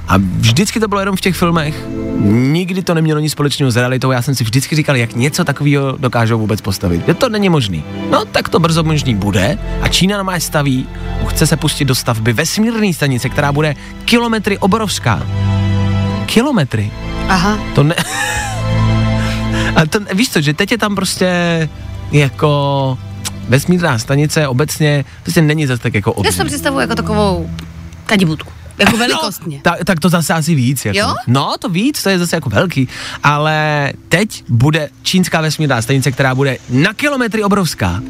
[0.07, 1.87] A vždycky to bylo jenom v těch filmech.
[2.25, 4.11] Nikdy to nemělo nic společného s realitou.
[4.11, 7.05] Já jsem si vždycky říkal, jak něco takového dokážou vůbec postavit.
[7.07, 7.83] Že to není možný.
[8.11, 9.57] No, tak to brzo možný bude.
[9.81, 10.87] A Čína má staví,
[11.27, 15.27] chce se pustit do stavby vesmírné stanice, která bude kilometry obrovská.
[16.25, 16.91] Kilometry.
[17.27, 17.59] Aha.
[17.75, 17.95] To ne...
[19.75, 21.29] A to, víš co, že teď je tam prostě
[22.11, 22.97] jako
[23.49, 26.31] vesmírná stanice obecně prostě není zase tak jako Já obří.
[26.31, 27.49] si to představuji jako takovou
[28.05, 28.51] kadibutku.
[28.77, 29.59] Jako velikostně.
[29.61, 30.85] Ta, tak to zase asi víc.
[30.85, 30.99] Jako.
[30.99, 31.13] Jo?
[31.27, 32.87] No, to víc, to je zase jako velký.
[33.23, 38.01] Ale teď bude čínská vesmírná stanice, která bude na kilometry obrovská.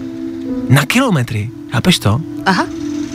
[0.69, 1.49] Na kilometry.
[1.71, 2.21] Chápeš to?
[2.45, 2.65] Aha.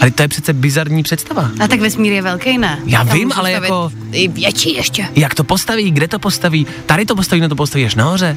[0.01, 1.51] Ale to je přece bizarní představa.
[1.61, 2.79] A tak vesmír je velký, ne?
[2.87, 5.09] Já Tam vím, ale jako- I větší ještě.
[5.16, 8.37] Jak to postaví, kde to postaví, tady to postaví, no to postaví až nahoře.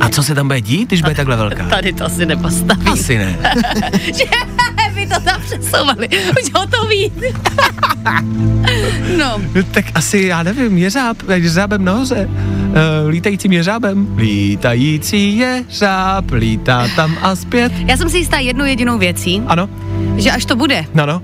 [0.00, 1.68] A co se tam bude dít, když bude takhle velká?
[1.68, 2.86] Tady to asi nepostaví.
[2.86, 3.38] Asi ne.
[5.04, 6.08] by to tam přesouvali.
[6.08, 7.12] Už hotový.
[9.18, 9.40] no.
[9.70, 12.28] tak asi, já nevím, jeřáb, jeřábem nahoře.
[12.28, 14.16] Uh, lítajícím jeřábem.
[14.16, 17.72] Lítající jeřáb, lítá tam a zpět.
[17.86, 19.68] Já jsem si jistá jednou jedinou věcí, Ano,
[20.16, 21.22] že až to bude, no, no.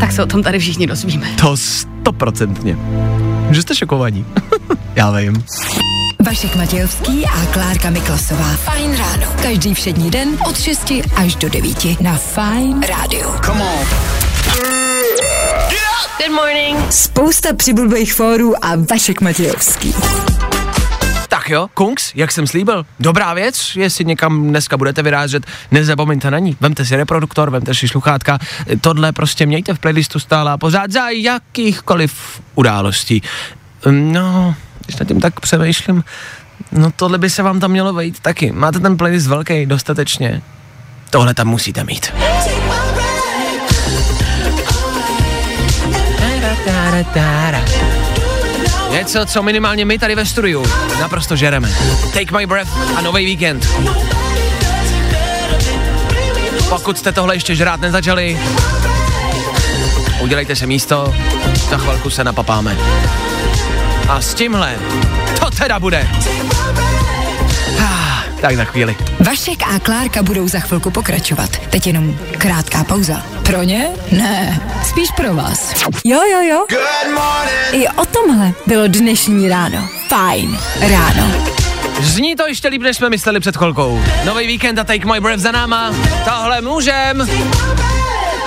[0.00, 1.26] tak se o tom tady všichni dozvíme.
[1.40, 2.76] To stoprocentně.
[3.50, 4.26] Že jste šokovaní.
[4.96, 5.44] Já vím.
[6.30, 8.44] Vašek Matějovský a Klárka Miklasová.
[8.44, 9.32] Fajn ráno.
[9.42, 13.30] Každý všední den od 6 až do 9 na Fajn rádiu.
[13.44, 13.86] Come on.
[16.18, 16.92] Good morning.
[16.92, 19.94] Spousta přibulbých fórů a Vašek Matějovský.
[21.28, 26.38] Tak jo, Kungs, jak jsem slíbil, dobrá věc, jestli někam dneska budete vyrážet, nezapomeňte na
[26.38, 26.56] ní.
[26.60, 28.38] Vemte si reproduktor, vemte si sluchátka,
[28.80, 33.22] tohle prostě mějte v playlistu stále a pořád za jakýchkoliv událostí.
[33.90, 34.54] No,
[34.90, 36.04] když nad tím tak přemýšlím,
[36.72, 38.52] no tohle by se vám tam mělo vejít taky.
[38.52, 40.42] Máte ten playlist velký dostatečně.
[41.10, 42.12] Tohle tam musíte mít.
[48.90, 50.66] Něco, co minimálně my tady ve studiu
[51.00, 51.70] naprosto žereme.
[52.12, 53.68] Take My Breath a nový víkend.
[56.68, 58.40] Pokud jste tohle ještě žrát nezačali,
[60.20, 61.14] udělejte si místo,
[61.70, 62.76] za chvilku se napapáme.
[64.10, 64.76] A s tímhle,
[65.40, 66.08] to teda bude.
[67.78, 68.96] Ah, tak za chvíli.
[69.20, 71.50] Vašek a Klárka budou za chvilku pokračovat.
[71.70, 73.22] Teď jenom krátká pauza.
[73.42, 73.88] Pro ně?
[74.12, 75.84] Ne, spíš pro vás.
[76.04, 76.66] Jo, jo, jo.
[77.72, 79.88] I o tomhle bylo dnešní ráno.
[80.08, 81.32] Fajn ráno.
[82.00, 84.02] Zní to ještě líp, než jsme mysleli před chvilkou.
[84.24, 85.94] Nový víkend a Take My Breath za náma.
[86.24, 87.26] Tohle můžem.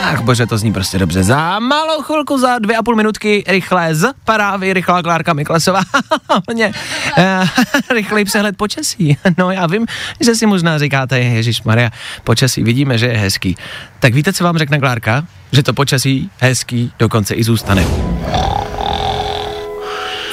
[0.03, 1.23] Ach bože, to zní prostě dobře.
[1.23, 5.81] Za malou chvilku, za dvě a půl minutky, rychlé z Parávy, rychlá Klárka Miklesová.
[6.29, 6.73] Hlavně
[7.17, 7.47] uh,
[7.95, 9.17] rychlej přehled počasí.
[9.37, 9.85] No já vím,
[10.19, 11.89] že si možná říkáte, Ježíš Maria,
[12.23, 13.57] počasí vidíme, že je hezký.
[13.99, 15.25] Tak víte, co vám řekne Klárka?
[15.51, 17.85] Že to počasí hezký dokonce i zůstane.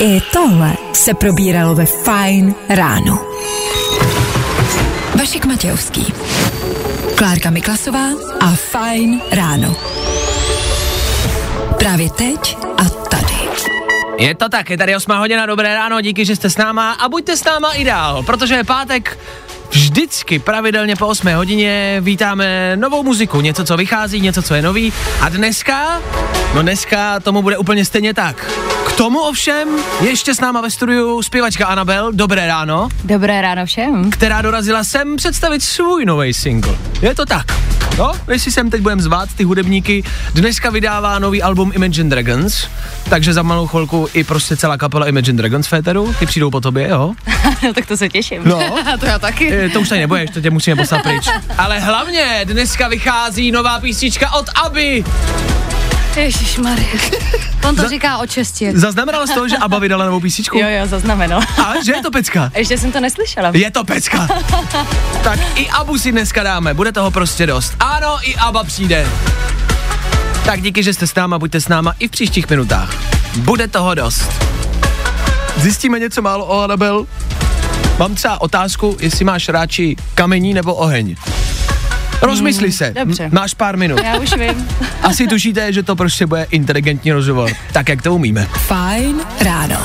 [0.01, 3.19] I tohle se probíralo ve Fajn ráno.
[5.19, 6.13] Vašek Matějovský,
[7.21, 8.07] Klárka Miklasová
[8.41, 9.77] a Fajn ráno.
[11.79, 13.35] Právě teď a tady.
[14.19, 17.09] Je to tak, je tady 8 hodina, dobré ráno, díky, že jste s náma a
[17.09, 19.19] buďte s náma i dál, protože je pátek,
[19.71, 24.93] vždycky pravidelně po 8 hodině vítáme novou muziku, něco, co vychází, něco, co je nový
[25.21, 26.01] a dneska,
[26.55, 28.51] no dneska tomu bude úplně stejně tak.
[29.01, 29.69] Tomu ovšem
[30.01, 34.11] ještě s náma ve studiu zpěvačka Anabel, dobré ráno, Dobré ráno všem.
[34.11, 36.79] která dorazila sem představit svůj nový single.
[37.03, 37.47] Je to tak.
[37.99, 42.67] No, jestli sem teď budeme zvát ty hudebníky, dneska vydává nový album Imagine Dragons,
[43.11, 46.89] takže za malou chvilku i prostě celá kapela Imagine Dragons Féteru, ty přijdou po tobě,
[46.89, 47.13] jo?
[47.75, 48.43] tak to se těším.
[48.45, 48.61] No.
[49.01, 49.71] to já taky.
[49.73, 51.29] To už tady nebudeš, to tě musíme poslat pryč.
[51.59, 55.05] Ale hlavně dneska vychází nová písnička od Aby.
[56.17, 57.50] Ježíš Maria.
[57.69, 58.73] On to říká o čestě.
[58.75, 60.59] Zaznamenala jsi to, že Abba vydala novou písničku?
[60.59, 61.41] Jo, jo, zaznamenal.
[61.41, 62.51] A že je to pecka?
[62.57, 63.51] Ještě jsem to neslyšela.
[63.55, 64.29] Je to pecka.
[65.23, 67.75] tak i Abu si dneska dáme, bude toho prostě dost.
[67.81, 69.07] Ano, i Abba přijde.
[70.45, 72.95] Tak díky, že jste s náma, buďte s náma i v příštích minutách.
[73.37, 74.31] Bude toho dost.
[75.57, 77.07] Zjistíme něco málo o Anabel.
[77.99, 81.17] Mám třeba otázku, jestli máš radši kamení nebo oheň.
[82.23, 82.93] Rozmysli se.
[82.95, 83.29] dobře.
[83.33, 84.01] Máš pár minut.
[84.05, 84.69] Já už vím.
[85.03, 87.51] Asi tušíte, že to prostě bude inteligentní rozhovor.
[87.73, 88.49] Tak, jak to umíme.
[88.53, 89.77] Fajn ráno.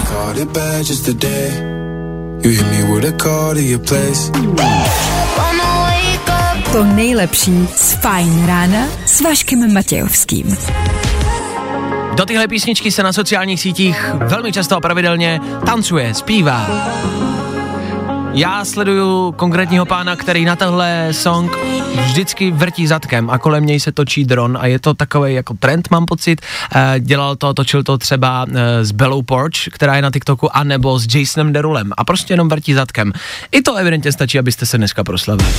[6.71, 10.57] To nejlepší z Fajn rána s Vaškem Matějovským.
[12.15, 16.67] Do tyhle písničky se na sociálních sítích velmi často a pravidelně tancuje, zpívá.
[18.35, 21.51] Já sleduju konkrétního pána, který na tenhle song
[22.05, 25.91] vždycky vrtí zadkem a kolem něj se točí dron a je to takový jako trend,
[25.91, 26.41] mám pocit.
[26.75, 30.99] Eh, Dělal to, točil to třeba eh, s Bellou Porch, která je na TikToku, anebo
[30.99, 33.13] s Jasonem Derulem a prostě jenom vrtí zadkem.
[33.51, 35.49] I to evidentně stačí, abyste se dneska proslavili.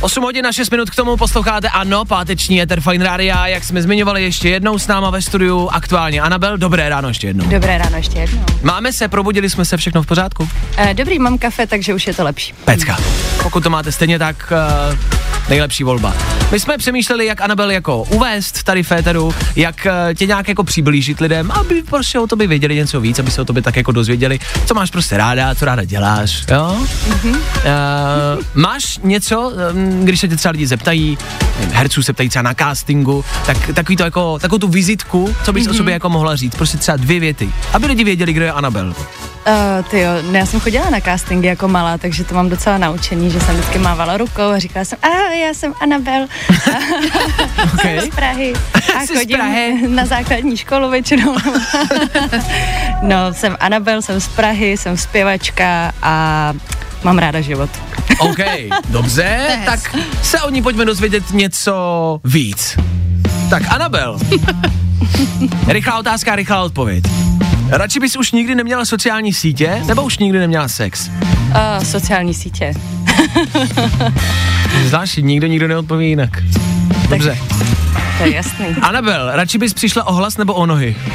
[0.00, 3.82] 8 hodin a 6 minut k tomu posloucháte, ano, páteční Ether Fine Rádia, jak jsme
[3.82, 7.44] zmiňovali ještě jednou s náma ve studiu, aktuálně Anabel, dobré ráno ještě jednou.
[7.48, 8.44] Dobré ráno ještě jednou.
[8.62, 10.48] Máme se, probudili jsme se, všechno v pořádku?
[10.76, 12.54] Eh, dobrý, mám kafe, takže už je to lepší.
[12.64, 12.96] Pecka.
[13.42, 14.52] Pokud to máte stejně tak,
[14.90, 14.98] uh,
[15.48, 16.14] nejlepší volba.
[16.52, 20.64] My jsme přemýšleli, jak Anabel jako uvést tady v éteru, jak uh, tě nějak jako
[20.64, 23.92] přiblížit lidem, aby prostě o tobě věděli něco víc, aby se o tobě tak jako
[23.92, 26.76] dozvěděli, co máš prostě ráda, co ráda děláš, jo?
[27.08, 27.36] Mm-hmm.
[27.36, 29.52] Uh, máš něco,
[30.02, 31.18] když se tě třeba lidi zeptají,
[31.72, 35.66] herců se ptají třeba na castingu, tak takový to jako, takovou tu vizitku, co bys
[35.66, 35.70] mm-hmm.
[35.70, 38.94] o sobě jako mohla říct, prostě třeba dvě věty, aby lidi věděli, kdo je Anabel.
[39.46, 42.78] Uh, ty jo, no já jsem chodila na castingy jako malá, takže to mám docela
[42.78, 46.26] naučený, že jsem vždycky mávala rukou a říkala jsem, ahoj, já jsem Anabel,
[47.74, 48.00] Okay.
[48.00, 48.52] jsem z Prahy
[48.96, 49.88] a Jsi z chodím Prahy.
[49.88, 51.36] na základní školu většinou.
[53.02, 56.52] no, jsem Anabel, jsem z Prahy, jsem zpěvačka a
[57.02, 57.70] mám ráda život.
[58.18, 58.38] OK,
[58.88, 62.78] dobře, tak se o ní pojďme dozvědět něco víc.
[63.50, 64.18] Tak Anabel.
[65.66, 67.04] rychlá otázka, rychlá odpověď.
[67.68, 71.08] Radši bys už nikdy neměla sociální sítě, nebo už nikdy neměla sex?
[71.08, 72.74] Uh, sociální sítě.
[74.86, 76.42] Zvláštní, nikdo nikdo neodpoví jinak.
[77.08, 77.38] Dobře.
[78.18, 78.66] To je jasný.
[78.82, 80.96] Anabel, radši bys přišla o hlas nebo o nohy?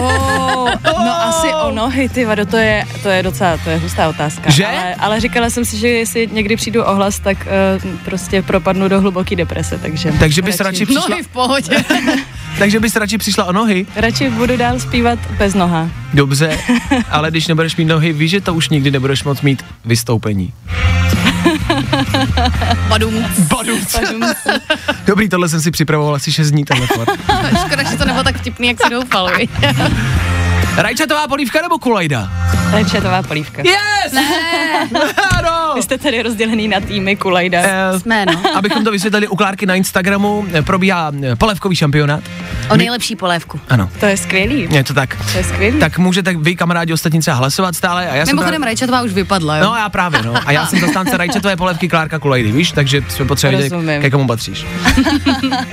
[0.00, 4.08] Oh, no asi o nohy, ty vado, to je, to je docela, to je hustá
[4.08, 4.50] otázka.
[4.50, 4.66] Že?
[4.66, 7.46] Ale, ale říkala jsem si, že jestli někdy přijdu o hlas, tak
[7.84, 10.12] uh, prostě propadnu do hluboké deprese, takže...
[10.18, 11.84] Takže bys radši přišla, Nohy v pohodě.
[12.58, 13.86] takže bys radši přišla o nohy?
[13.96, 15.90] radši budu dál zpívat bez noha.
[16.14, 16.58] Dobře,
[17.10, 20.52] ale když nebudeš mít nohy, víš, že to už nikdy nebudeš moc mít vystoupení.
[22.88, 23.24] Badum.
[23.38, 23.80] Badum.
[25.06, 27.06] Dobrý, tohle jsem si připravoval asi 6 dní telefon.
[27.66, 29.30] Škoda, že to nebylo tak vtipný, jak si doufal.
[30.76, 32.30] Rajčatová polívka nebo kulajda?
[32.90, 33.62] Četová polívka.
[33.64, 34.12] Yes!
[34.12, 34.22] Ne!
[35.38, 35.72] ano!
[35.74, 37.58] Vy jste tady rozdělený na týmy Kulajda.
[37.62, 38.56] Eh, Jsme, no.
[38.56, 42.22] Abychom to vysvětlili, u Klárky na Instagramu probíhá polévkový šampionát
[42.70, 43.60] O nejlepší polévku.
[43.68, 43.90] Ano.
[44.00, 44.68] To je skvělý.
[44.70, 45.16] Je to tak.
[45.32, 45.78] To je skvělý.
[45.78, 48.08] Tak můžete vy, kamarádi, ostatní třeba hlasovat stále.
[48.10, 49.64] A já jsem Mimochodem, právě- Rajčatová už vypadla, jo?
[49.64, 50.34] No já právě, no.
[50.46, 52.72] A já jsem zastánce rajčatové polévky Klárka Kulejdy, víš?
[52.72, 54.66] Takže jsme potřebovali vědět, ke komu patříš.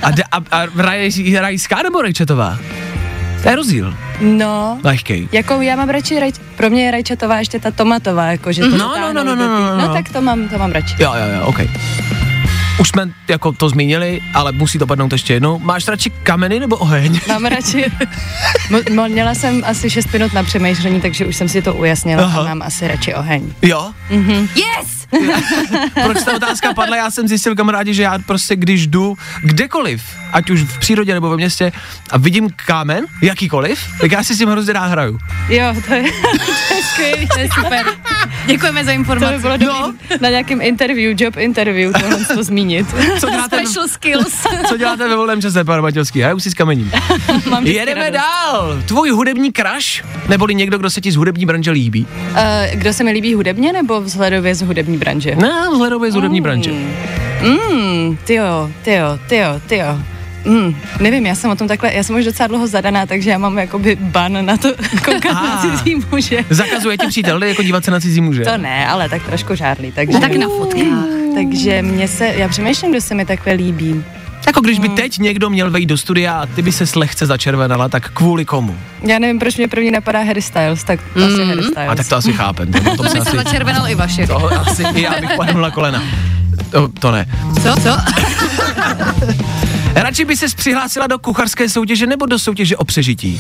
[0.02, 2.58] A, a, a raj, rajská nebo rajčatová?
[3.44, 3.96] To je rozdíl.
[4.22, 5.28] No, Lehkej.
[5.32, 8.78] jako já mám radši rajč, pro mě je rajčatová ještě ta tomatová, jako že to
[8.78, 9.88] No, no, no, no, do no, té- no, no.
[9.88, 10.96] no, tak to mám, to mám radši.
[11.00, 11.60] Jo, jo, jo, OK.
[12.80, 15.60] Už jsme jako to zmínili, ale musí to padnout ještě jednou.
[15.60, 17.20] Máš radši kameny nebo oheň?
[17.28, 17.86] Mám radši,
[18.70, 22.24] mo- mo- měla jsem asi 6 minut na přemýšlení, takže už jsem si to ujasnila
[22.24, 22.42] Aha.
[22.42, 23.54] a mám asi radši oheň.
[23.62, 23.92] Jo?
[24.10, 24.48] Mhm.
[24.56, 25.03] Yes!
[26.04, 26.96] Proč ta otázka padla?
[26.98, 30.04] Já jsem zjistil, kamarádi, že já prostě, když jdu kdekoliv,
[30.34, 31.72] ať už v přírodě nebo ve městě,
[32.12, 35.20] a vidím kámen, jakýkoliv, tak já si s tím hrozně rád hraju.
[35.50, 36.04] Jo, to je,
[36.68, 37.86] to je skvělý, to je super.
[38.46, 39.34] Děkujeme za To informaci.
[39.36, 39.78] by bylo dobrý
[40.22, 42.88] na nějakém interview, job interview, tohle to zmínit.
[43.20, 44.34] Co děláte, Special skills.
[44.70, 46.22] co děláte ve volném čase, pane Matějovský?
[46.22, 46.92] Hraju si s kamením.
[47.50, 48.22] Mám Jedeme radost.
[48.22, 48.82] dál.
[48.86, 50.04] Tvůj hudební crush?
[50.30, 52.08] Neboli někdo, kdo se ti z hudební branže líbí?
[52.32, 52.38] Uh,
[52.74, 55.36] kdo se mi líbí hudebně nebo vzhledově z hudební branže?
[55.36, 56.72] Ne, vzhledově z hudební branže.
[57.42, 60.00] Mm, tyjo, tyjo, tyjo, tyjo.
[60.46, 63.38] Mm, nevím, já jsem o tom takhle, já jsem už docela dlouho zadaná, takže já
[63.38, 64.70] mám jakoby ban na to
[65.06, 65.62] koukat na Ah.
[65.78, 66.46] cizí muže.
[66.50, 68.44] Zakazuje ti přítel jako dívat se na cizí muže?
[68.44, 70.20] To ne, ale tak trošku žárlí, takže...
[70.20, 71.06] Tak na fotkách.
[71.36, 74.04] Takže mě se, já přemýšlím, kdo se mi takhle líbí.
[74.48, 77.90] Jako když by teď někdo měl vejít do studia a ty by se lehce začervenala,
[77.90, 78.78] tak kvůli komu?
[79.04, 81.24] Já nevím, proč mě první napadá Harry Styles, tak mm.
[81.24, 81.90] asi Harry Styles.
[81.90, 82.72] A tak to asi chápem.
[82.72, 84.28] To, to, To by se asi, začervenal i vaše.
[84.28, 86.04] to asi i já bych padl na kolena.
[86.72, 87.26] To, to ne.
[87.64, 87.90] Co, co?
[89.96, 93.40] Radši by ses přihlásila do kuchařské soutěže nebo do soutěže o přežití?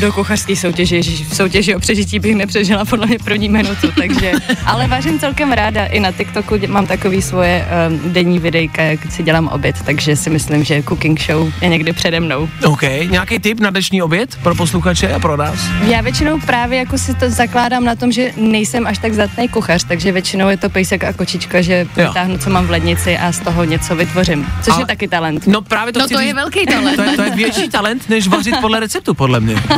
[0.00, 4.32] Do kuchařské soutěže, ježiš, v soutěži o přežití bych nepřežila podle mě první minutu, takže,
[4.66, 7.66] ale vážím celkem ráda, i na TikToku mám takový svoje
[8.04, 11.92] um, denní videjka, jak si dělám oběd, takže si myslím, že cooking show je někde
[11.92, 12.48] přede mnou.
[12.64, 15.58] OK, nějaký tip na dnešní oběd pro posluchače a pro nás?
[15.86, 19.84] Já většinou právě jako si to zakládám na tom, že nejsem až tak zdatný kuchař,
[19.88, 22.08] takže většinou je to pejsek a kočička, že Jo.
[22.08, 25.46] vytáhnu, co mám v lednici a z toho něco vytvořím, což Ale- je taky talent.
[25.46, 26.26] No právě to No to říct.
[26.26, 26.96] je velký talent.
[26.96, 29.62] To je, to je větší talent, než vařit podle receptu, podle mě.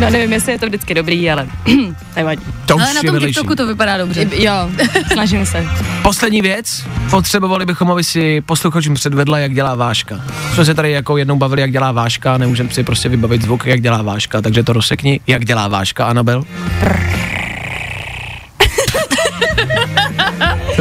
[0.00, 1.46] No nevím, jestli je to vždycky dobrý, ale
[2.16, 2.42] nevadí.
[2.66, 3.34] To už Ale na je tom vedlejší.
[3.34, 4.26] TikToku to vypadá dobře.
[4.36, 4.52] Jo,
[5.12, 5.66] snažím se.
[6.02, 10.20] Poslední věc, potřebovali bychom, aby si posluchačům předvedla, jak dělá váška.
[10.54, 13.80] Jsme se tady jako jednou bavili, jak dělá váška, nemůžeme si prostě vybavit zvuk, jak
[13.80, 16.44] dělá váška, takže to rozsekni, jak dělá váška, Anabel.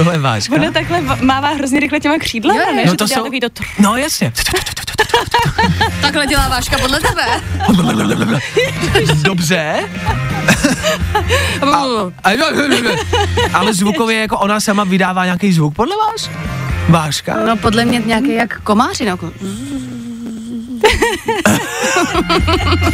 [0.01, 0.55] Tohle je váška.
[0.55, 2.83] Ona takhle mává hrozně rychle těma křídlama, Jo, ne?
[2.85, 4.33] No Že to dělá jsou- to tr- No jasně.
[6.01, 7.25] Takhle dělá váška podle tebe.
[9.21, 9.89] Dobře.
[12.23, 12.29] A,
[13.53, 16.29] ale zvukově jako ona sama vydává nějaký zvuk podle vás?
[16.89, 17.37] Váška?
[17.47, 19.05] No podle mě nějaký jak komáři.
[19.05, 19.09] No.
[19.09, 19.31] jako-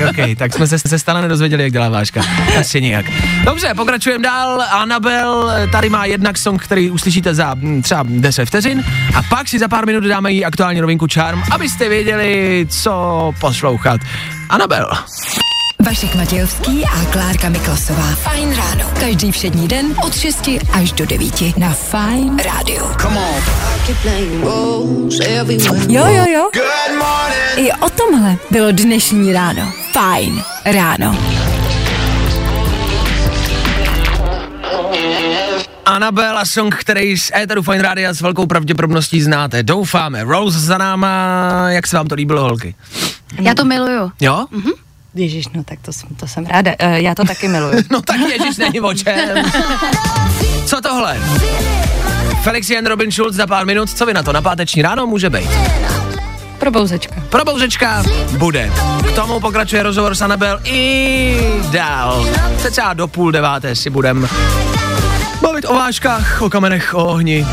[0.10, 2.22] OK, tak jsme se, se stále nedozvěděli, jak dělá váška.
[2.60, 3.06] Asi nijak.
[3.46, 4.62] Dobře, pokračujeme dál.
[4.62, 8.84] Anabel tady má jednak song, který uslyšíte za hm, třeba 10 vteřin
[9.16, 14.02] a pak si za pár minut dáme jí aktuální novinku Charm, abyste věděli, co poslouchat.
[14.50, 14.90] Anabel.
[15.88, 18.04] Vašek Matějovský a Klárka Miklasová.
[18.04, 18.92] Fajn ráno.
[19.00, 22.86] Každý všední den od 6 až do 9 na Fajn rádiu.
[25.90, 26.50] Jo, jo, jo.
[27.56, 29.74] I o tomhle bylo dnešní ráno.
[29.92, 31.18] Fajn ráno.
[35.86, 39.64] Anabel a song, který z Éteru Fine Rádia s velkou pravděpodobností znáte.
[39.64, 40.24] Doufáme.
[40.24, 42.76] Rose za náma, jak se vám to líbilo, holky?
[43.40, 44.12] Já to miluju.
[44.22, 44.46] Jo?
[45.18, 46.72] Ježíš, no tak to, jsem- to jsem ráda.
[46.84, 47.82] Uh, já to taky miluju.
[47.92, 49.46] No tak ježiš, není o čem.
[50.66, 51.18] Co tohle?
[52.44, 54.34] Felix Jan Robin Schulz za pár minut, co vy na to?
[54.34, 55.50] Na páteční ráno může být.
[56.60, 57.16] Probouzečka.
[57.30, 58.04] Probouzečka
[58.38, 58.72] bude.
[59.10, 61.38] K tomu pokračuje rozhovor s Anabel i
[61.72, 62.26] dál.
[62.58, 64.28] Cca do půl deváté si budem
[65.42, 67.48] bavit o váškách, o kamenech, o ohni.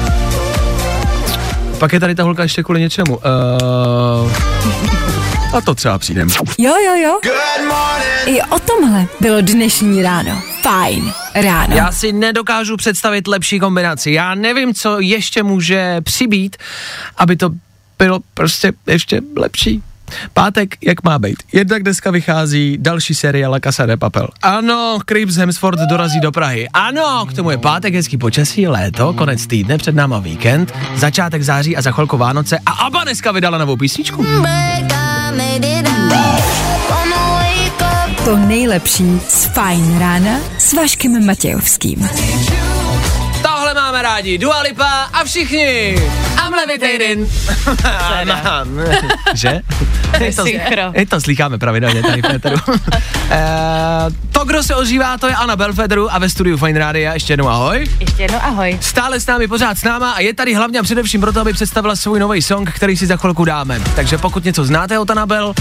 [1.79, 3.17] Pak je tady ta holka ještě kvůli něčemu.
[3.17, 3.23] Uh,
[5.55, 6.29] a to třeba přijdem.
[6.59, 7.19] Jo, jo, jo.
[8.27, 10.43] I o tomhle bylo dnešní ráno.
[10.63, 11.77] Fajn ráno.
[11.77, 14.11] Já si nedokážu představit lepší kombinaci.
[14.11, 16.57] Já nevím, co ještě může přibít,
[17.17, 17.51] aby to
[17.99, 19.83] bylo prostě ještě lepší.
[20.33, 21.37] Pátek, jak má být?
[21.53, 24.29] Jednak dneska vychází další série La Casa de Papel.
[24.43, 26.69] Ano, Crips Hemsford dorazí do Prahy.
[26.69, 31.77] Ano, k tomu je pátek, hezký počasí, léto, konec týdne, před náma víkend, začátek září
[31.77, 32.59] a za chvilku Vánoce.
[32.67, 34.27] A Abba dneska vydala novou písničku.
[38.25, 42.09] To nejlepší z Fajn rána s Vaškem Matějovským.
[43.43, 45.97] Tohle máme rádi, Dua Lipa a všichni.
[46.55, 47.29] A levitating.
[49.35, 49.61] že?
[50.21, 50.45] Je to,
[50.95, 52.57] je to slycháme pravidelně tady v Féteru.
[53.31, 57.13] Eh, to, kdo se ozývá, to je Anna Belfederu a ve studiu Fine Radio.
[57.13, 57.87] Ještě jednou ahoj.
[58.01, 58.79] Ještě jednou ahoj.
[58.81, 61.97] Stále s námi pořád s náma a je tady hlavně a především proto, aby představila
[61.97, 63.81] svůj nový song, který si za chvilku dáme.
[63.97, 65.55] Takže pokud něco znáte od Anabel,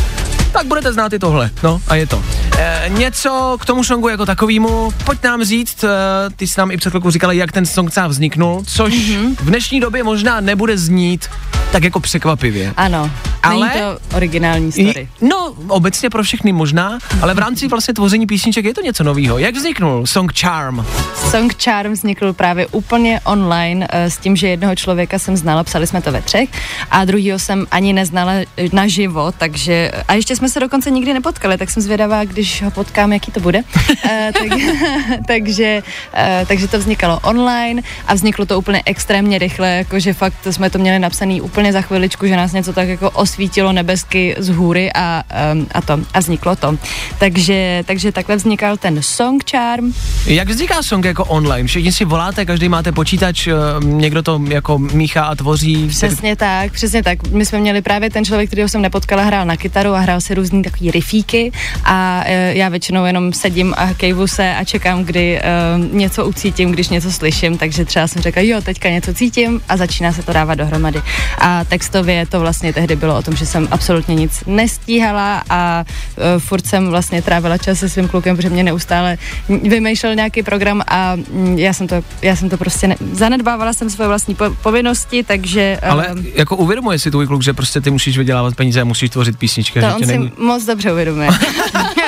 [0.51, 1.49] tak budete znát i tohle.
[1.63, 2.23] No a je to.
[2.57, 5.89] E, něco k tomu songu jako takovýmu, pojď nám říct, e,
[6.35, 9.35] ty jsi nám i před chvilkou říkala, jak ten song sám vzniknul, což mm-hmm.
[9.35, 11.29] v dnešní době možná nebude znít
[11.73, 12.73] tak jako překvapivě.
[12.77, 13.11] Ano,
[13.43, 15.07] Ale- není to originální story.
[15.21, 19.37] No, obecně pro všechny možná, ale v rámci vlastně tvoření písniček je to něco novýho.
[19.37, 20.85] Jak vzniknul song Charm?
[21.31, 25.87] Song Charm vznikl právě úplně online eh, s tím, že jednoho člověka jsem znala, psali
[25.87, 26.49] jsme to ve třech,
[26.91, 31.57] a druhýho jsem ani neznala eh, naživo, takže, a ještě jsme se dokonce nikdy nepotkali,
[31.57, 33.63] tak jsem zvědavá, když ho potkám, jaký to bude.
[34.05, 34.59] Eh, tak,
[35.27, 35.83] takže,
[36.13, 40.79] eh, takže to vznikalo online a vzniklo to úplně extrémně rychle, jakože fakt jsme to
[40.79, 45.23] měli napsaný úplně za chviličku, že nás něco tak jako osvítilo nebesky z hůry a,
[45.29, 46.77] em, a to, a vzniklo to.
[47.17, 49.93] Takže, takže takhle vznikal ten Song Charm,
[50.25, 51.67] Jak vzniká song jako online?
[51.67, 55.87] Všichni si voláte, každý máte počítač, eh, někdo to jako míchá a tvoří.
[55.87, 57.27] Přesně tak, přesně tak.
[57.27, 60.33] My jsme měli právě ten člověk, kterého jsem nepotkala, hrál na kytaru a hrál si
[60.33, 61.51] různý takový rifíky
[61.83, 65.43] a já většinou jenom sedím a kejvu se a čekám, kdy e,
[65.91, 70.13] něco ucítím, když něco slyším, takže třeba jsem řekla, jo, teďka něco cítím a začíná
[70.13, 71.01] se to dávat dohromady.
[71.37, 75.85] A textově to vlastně tehdy bylo o tom, že jsem absolutně nic nestíhala a
[76.17, 79.17] e, furt jsem vlastně trávila čas se svým klukem, protože mě neustále
[79.49, 83.89] vymýšlel nějaký program a mm, já jsem to, já jsem to prostě ne, zanedbávala jsem
[83.89, 87.91] svoje vlastní po, povinnosti, takže Ale em, jako uvědomuje si tvůj kluk, že prostě ty
[87.91, 89.79] musíš vydělávat peníze a musíš tvořit písničky.
[89.79, 90.31] to že on si není...
[90.37, 91.29] moc dobře uvědomuje.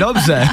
[0.00, 0.48] Dobře.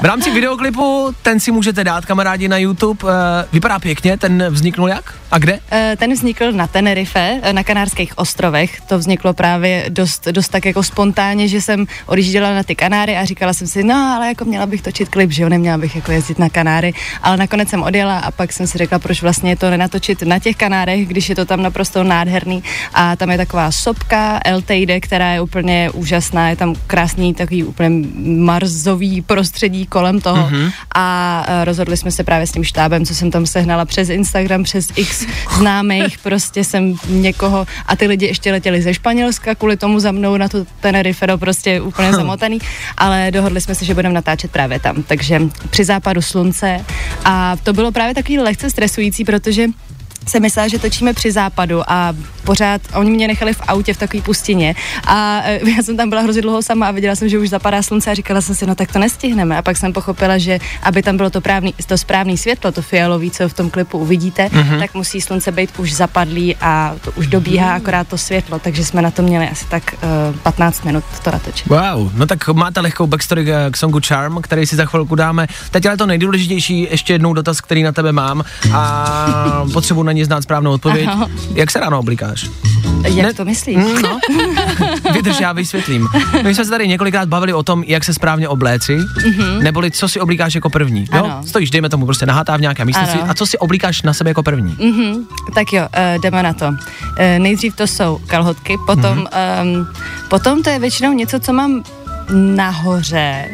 [0.00, 3.04] V rámci videoklipu ten si můžete dát kamarádi na YouTube.
[3.12, 5.14] eh, Vypadá pěkně, ten vzniknul jak?
[5.30, 5.58] A kde?
[5.72, 8.80] Eh, Ten vznikl na Tenerife, eh, na Kanárských ostrovech.
[8.80, 13.24] To vzniklo právě dost, dost tak jako spontánně, že jsem odjížděla na ty Kanáry a
[13.24, 16.12] říkala jsem si, no ale jako měla bych točit klip, že jo, neměla bych jako
[16.12, 16.92] jezdit na Kanáry,
[17.22, 20.56] ale nakonec jsem odjela a pak jsem si řekla, proč vlastně to nenatočit na těch
[20.56, 22.62] Kanárech, když je to tam naprosto nádherný
[22.94, 28.08] a tam je taková sopka Teide, která je úplně úžasná, je tam krásný takový úplně
[28.42, 30.50] marzový prostředí kolem toho.
[30.50, 30.70] Mhm.
[30.94, 34.62] a eh, rozhodli jsme se právě s tím štábem, co jsem tam sehnala přes Instagram,
[34.62, 35.26] přes X
[35.58, 40.36] známých, prostě jsem někoho a ty lidi ještě letěli ze Španělska kvůli tomu za mnou
[40.36, 42.58] na tu Tenerife, no prostě úplně zamotaný,
[42.96, 46.84] ale dohodli jsme se, že budeme natáčet právě tam, takže při západu slunce.
[47.24, 49.66] A to bylo právě takový lehce stresující, protože
[50.28, 52.14] jsem myslela, že točíme při západu a
[52.44, 54.74] pořád oni mě nechali v autě v takové pustině
[55.06, 57.82] a e, já jsem tam byla hrozně dlouho sama a viděla jsem, že už zapadá
[57.82, 61.02] slunce a říkala jsem si, no tak to nestihneme a pak jsem pochopila, že aby
[61.02, 64.78] tam bylo to, právný, to správné světlo, to fialový, co v tom klipu uvidíte, Mhm.
[64.78, 69.02] tak musí slunce být už zapadlý a to už dobíhá akorát to světlo, takže jsme
[69.02, 69.94] na to měli asi tak
[70.32, 71.66] uh, 15 minut to natočit.
[71.66, 75.46] Wow, no tak máte lehkou backstory k, songu Charm, který si za chvilku dáme.
[75.70, 80.24] Teď ale to nejdůležitější, ještě jednou dotaz, který na tebe mám a potřebuji na ně
[80.24, 81.08] znát správnou odpověď.
[81.12, 81.28] Aha.
[81.54, 81.98] Jak se ráno
[82.32, 82.50] oblíkáš?
[83.16, 83.76] Jak Ne- to myslíš?
[84.02, 84.20] No.
[85.12, 86.08] Vydrž, já vysvětlím.
[86.42, 89.62] My jsme se tady několikrát bavili o tom, jak se správně obléci, Mhm.
[89.62, 91.00] neboli co si oblíkáš jako první.
[91.12, 91.24] Jo?
[91.24, 91.42] Ano.
[91.46, 93.18] Stojíš, dejme tomu, prostě nahátá v nějaké místnosti.
[93.18, 94.76] A co si oblíkáš na sebe jako první?
[94.80, 95.24] Mhm,
[95.54, 96.66] tak jo, uh, jdeme na to.
[96.68, 96.74] Uh,
[97.38, 99.26] nejdřív to jsou kalhotky, potom, Mhm.
[99.78, 99.86] um,
[100.30, 101.82] potom to je většinou něco, co mám
[102.30, 103.44] nahoře.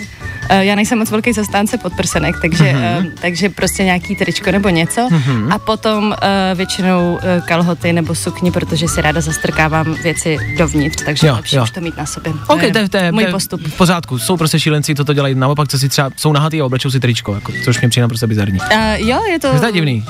[0.51, 3.07] Uh, já nejsem moc velký zastánce podprsenek, takže, Mhm.
[3.07, 5.09] uh, takže prostě nějaký tričko nebo něco.
[5.11, 5.53] Mhm.
[5.53, 6.15] A potom uh,
[6.59, 11.63] většinou uh, kalhoty nebo sukni, protože si ráda zastrkávám věci dovnitř, takže Jo, lepší jo.
[11.63, 12.33] už to mít na sobě.
[12.47, 13.61] OK, to je, to je, můj postup.
[13.69, 14.19] v pořádku.
[14.19, 17.01] Jsou prostě šílenci, co to dělají naopak, co si třeba jsou nahatý a oblečou si
[17.01, 18.59] tričko, jako, což mě přijde naprosto bizarní.
[18.61, 19.47] Uh, jo, je to...
[19.47, 20.05] Je to divný.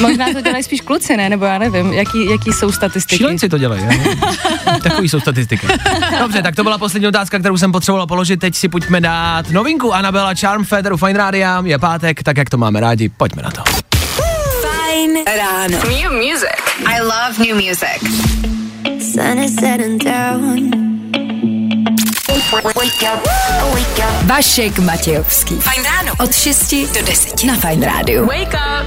[0.00, 1.28] Možná to dělají spíš kluci, ne?
[1.28, 3.16] Nebo já nevím, jaký, jaký jsou statistiky.
[3.16, 3.82] Šílenci to dělají?
[4.82, 5.66] Takový jsou statistiky.
[6.18, 8.36] Dobře, tak to byla poslední otázka, kterou jsem potřeboval položit.
[8.40, 11.62] Teď si pojďme dát novinku Anabela Charm Federu Fine Radio.
[11.62, 13.62] Je pátek, tak jak to máme rádi, pojďme na to.
[14.62, 15.78] Fajn ráno.
[15.86, 16.58] New music.
[16.82, 18.02] I love new music.
[18.98, 20.70] Sun is setting down.
[24.26, 25.54] Vašek Matějovský.
[25.54, 26.12] Fajn ráno.
[26.18, 28.26] Od 6 do 10 na Fajn rádiu.
[28.26, 28.86] Wake up.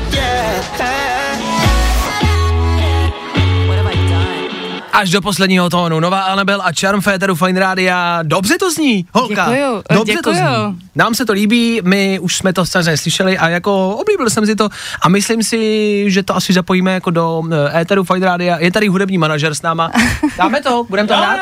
[4.96, 6.00] Až do posledního tónu.
[6.00, 8.20] Nová Anabel a Charm Féteru Fine Rádia.
[8.24, 9.46] Dobře to zní, holka.
[9.50, 10.24] Děkuju, Dobře děkuju.
[10.24, 10.80] to zní.
[10.96, 14.56] Nám se to líbí, my už jsme to samozřejmě slyšeli a jako oblíbil jsem si
[14.56, 14.70] to
[15.02, 17.44] a myslím si, že to asi zapojíme jako do
[17.76, 18.58] eh, éteru Fine Rádia.
[18.60, 19.92] Je tady hudební manažer s náma.
[20.38, 20.86] Dáme to?
[20.90, 21.40] Budeme to hrát?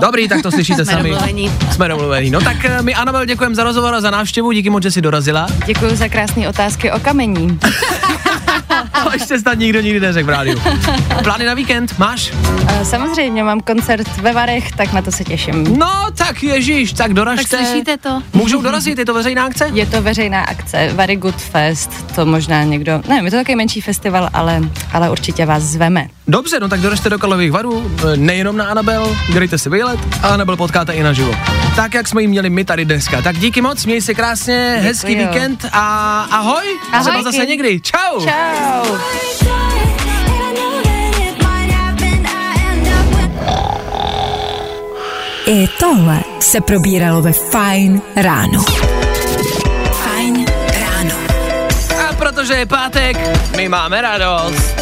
[0.00, 1.10] Dobrý, tak to slyšíte Jsme sami.
[1.10, 1.52] domluvení.
[1.72, 2.30] Jsme domluvení.
[2.30, 5.02] No tak eh, my Anabel děkujeme za rozhovor a za návštěvu, díky moc, že jsi
[5.02, 5.46] dorazila.
[5.66, 7.58] Děkuji za krásné otázky o kamení.
[9.12, 10.60] ještě snad nikdo nikdy neřekl v rádiu.
[11.22, 12.32] Plány na víkend máš?
[12.68, 15.78] Eh, Samozřejmě mám koncert ve Varech, tak na to se těším.
[15.78, 17.56] No, tak ježíš, tak doražte.
[17.56, 18.22] Tak slyšíte to?
[18.32, 19.70] Můžou dorazit, je to veřejná akce?
[19.72, 23.80] Je to veřejná akce, Very Good Fest, to možná někdo, nevím, je to takový menší
[23.80, 24.60] festival, ale,
[24.92, 26.06] ale určitě vás zveme.
[26.28, 30.28] Dobře, no tak doražte do Kalových varů, e, nejenom na Anabel, dejte si výlet a
[30.28, 31.34] Anabel potkáte i naživo.
[31.76, 33.22] Tak, jak jsme ji měli my tady dneska.
[33.22, 34.86] Tak díky moc, měj se krásně, Děkuji.
[34.88, 36.64] hezký víkend a ahoj.
[36.86, 37.24] Třeba Ahojky.
[37.24, 37.80] zase někdy.
[37.80, 38.20] Čau.
[38.20, 38.59] Čau.
[45.50, 48.64] I tohle se probíralo ve Fine ráno.
[49.92, 50.44] Fine
[50.80, 51.14] ráno.
[52.08, 53.16] A protože je pátek,
[53.56, 54.80] my máme radost.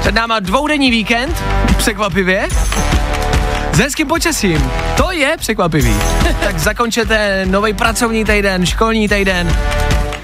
[0.00, 1.42] Před náma dvoudenní víkend,
[1.76, 2.48] překvapivě,
[3.74, 4.70] s hezkým počasím.
[4.96, 5.94] To je překvapivý.
[6.44, 9.56] tak zakončete nový pracovní týden, školní týden,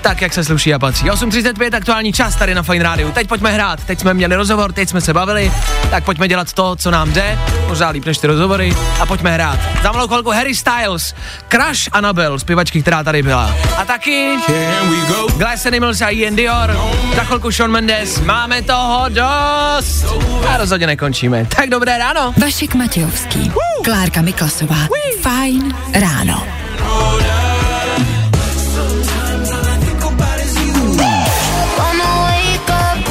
[0.01, 1.11] tak, jak se sluší a patří.
[1.11, 3.13] 8.35 aktuální čas tady na Fine Rádiu.
[3.13, 3.85] Teď pojďme hrát.
[3.85, 5.53] Teď jsme měli rozhovor, teď jsme se bavili,
[5.91, 7.39] tak pojďme dělat to, co nám jde,
[7.69, 9.59] možná líp než ty rozhovory, a pojďme hrát.
[9.83, 11.15] Za malou chvilku Harry Styles,
[11.49, 13.55] Crush Annabelle, zpěvačky, která tady byla.
[13.77, 14.37] A taky
[15.37, 16.77] Glass Animals a Ian Dior,
[17.17, 20.05] za chvilku Shawn Mendes, máme toho dost.
[20.49, 21.47] A rozhodně nekončíme.
[21.57, 22.35] Tak dobré ráno.
[22.43, 23.53] Vašek Matějovský,
[23.85, 24.77] Klárka Miklasová,
[25.23, 26.60] Fine ráno.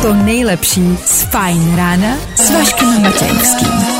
[0.02, 4.00] To nejlepší z Fine rána s Vaškem Matějovským.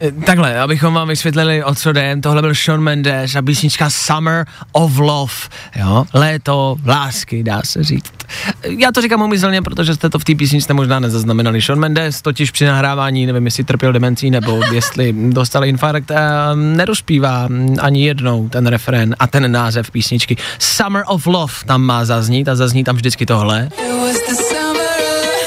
[0.00, 4.46] Eh, Takhle, abychom vám vysvětlili, o co jde, tohle byl Shawn Mendes a písnička Summer
[4.72, 5.34] of Love,
[5.76, 8.17] jo, léto lásky, dá se říct.
[8.62, 11.60] Eh, Já to říkám umyslně, protože jste to v té písničce možná nezaznamenali.
[11.60, 16.16] Shawn Mendes totiž při nahrávání, nevím, jestli trpěl demencí nebo jestli dostal infarkt, eh,
[16.54, 20.36] nedospívá mm, ani jednou ten refrén a ten název písničky.
[20.58, 23.68] Summer of Love tam má zaznít a zazní tam vždycky tohle.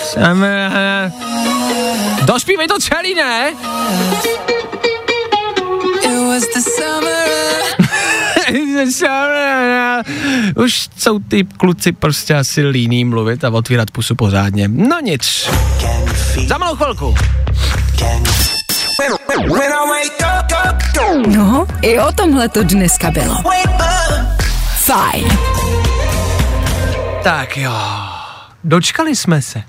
[0.04, 0.72] Summer,
[2.26, 3.54] Dospívej to celý, ne?
[10.56, 14.68] Už jsou ty kluci prostě asi líní mluvit a otvírat pusu pořádně.
[14.68, 15.50] No nic.
[16.48, 17.16] Za malou chvilku.
[21.28, 23.36] No, i o tomhle to dneska bylo.
[24.78, 25.28] Fajn.
[27.24, 27.74] Tak jo.
[28.64, 29.64] Dočkali jsme se.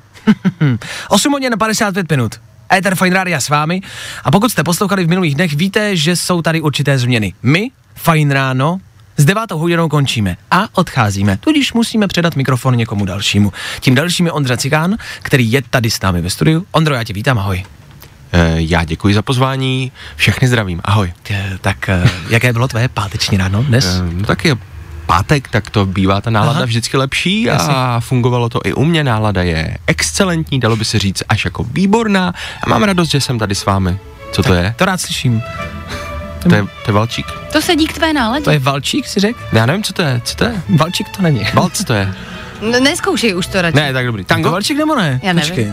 [1.08, 2.40] 8 hodin na 55 minut.
[2.72, 3.80] Ether Fine Radio s vámi.
[4.24, 7.34] A pokud jste poslouchali v minulých dnech, víte, že jsou tady určité změny.
[7.42, 8.80] My, Fine Ráno,
[9.16, 11.36] s devátou hodinou končíme a odcházíme.
[11.36, 13.52] Tudíž musíme předat mikrofon někomu dalšímu.
[13.80, 16.66] Tím dalším je Ondra Cikán, který je tady s námi ve studiu.
[16.72, 17.64] Ondro, já tě vítám, ahoj.
[18.32, 21.12] Eh, Já děkuji za pozvání, všechny zdravím, ahoj.
[21.30, 24.02] Eh, Tak eh, jaké bylo tvoje páteční ráno dnes?
[24.12, 24.56] No tak je
[25.06, 26.64] pátek, tak to bývá ta nálada Aha.
[26.64, 27.74] Vždycky lepší Jasně.
[27.74, 31.64] a fungovalo to i u mě, nálada je excelentní, dalo by se říct až jako
[31.64, 33.98] výborná a mám radost, že jsem tady s vámi.
[34.32, 34.74] Co to je?
[34.78, 35.42] To rád slyším.
[36.49, 37.26] To je, to je valčík.
[37.53, 38.45] To sedí k tvé náladě.
[38.45, 39.38] To je Valčík, si řekl?
[39.53, 40.62] Já nevím, co to je, co to je?
[40.68, 41.47] Valčík to není.
[41.55, 42.14] Valc to je.
[42.62, 43.76] No, neskoušej už to radši.
[43.76, 44.24] Ne, tak dobrý.
[44.24, 44.51] To Tango?
[44.51, 45.20] Valčík nebo ne?
[45.22, 45.51] Já nevím.
[45.51, 45.72] Počkej.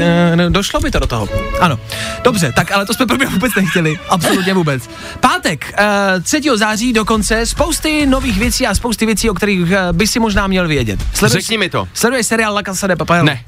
[0.00, 1.28] Eh, Došlo by to do toho.
[1.60, 1.78] Ano.
[2.24, 3.98] Dobře, tak ale to jsme pro mě vůbec nechtěli.
[4.08, 4.90] Absolutně vůbec.
[5.20, 5.74] Pátek,
[6.16, 6.40] uh, 3.
[6.54, 10.68] září dokonce, spousty nových věcí a spousty věcí, o kterých uh, by si možná měl
[10.68, 11.00] vědět.
[11.26, 11.88] Řekni mi to.
[11.94, 13.24] Sleduješ seriál La Casa de Papel?
[13.24, 13.40] Ne.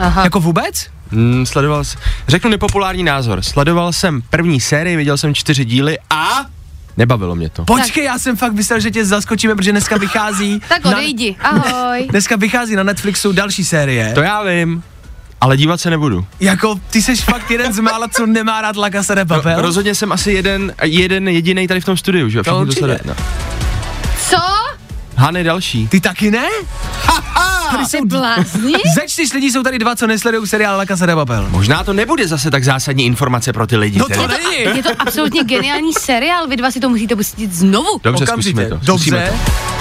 [0.00, 0.24] Aha.
[0.24, 0.74] Jako vůbec?
[1.12, 6.28] Hmm, sledoval jsem, řeknu nepopulární názor, sledoval jsem první sérii, viděl jsem čtyři díly a
[6.96, 7.64] nebavilo mě to.
[7.64, 10.62] Počkej, já jsem fakt myslel, že tě zaskočíme, protože dneska vychází...
[10.68, 11.36] Tak odejdi.
[11.40, 12.06] Ahoj.
[12.10, 14.12] Dneska vychází na Netflixu další série.
[14.14, 14.82] To já vím,
[15.40, 16.26] ale dívat se nebudu.
[16.40, 19.58] Jako, ty jsi fakt jeden z mála, co nemá rád La Casa de Papel?
[19.58, 22.44] Ro- rozhodně jsem asi jeden, jeden jediný tady v tom studiu, že jo?
[22.44, 22.78] To určitě.
[22.78, 22.98] sledují.
[23.04, 23.14] No.
[24.30, 24.36] Co?
[25.16, 25.88] Hany další.
[25.88, 26.46] Ty taky ne?
[27.70, 28.72] Tady Ty blázni?
[28.94, 31.46] Ze čtyř lidí jsou tady dva, co nesledují seriál La Casa de Papel.
[31.50, 33.98] Možná to nebude zase tak zásadní informace pro ty lidi.
[33.98, 34.76] No to není.
[34.76, 37.88] Je to absolutně geniální seriál, vy dva si to musíte pustit znovu.
[38.04, 38.60] Dobře, Okamžitě.
[38.60, 38.84] zkusíme to.
[38.84, 39.32] Zkusíme Dobře.
[39.56, 39.80] to.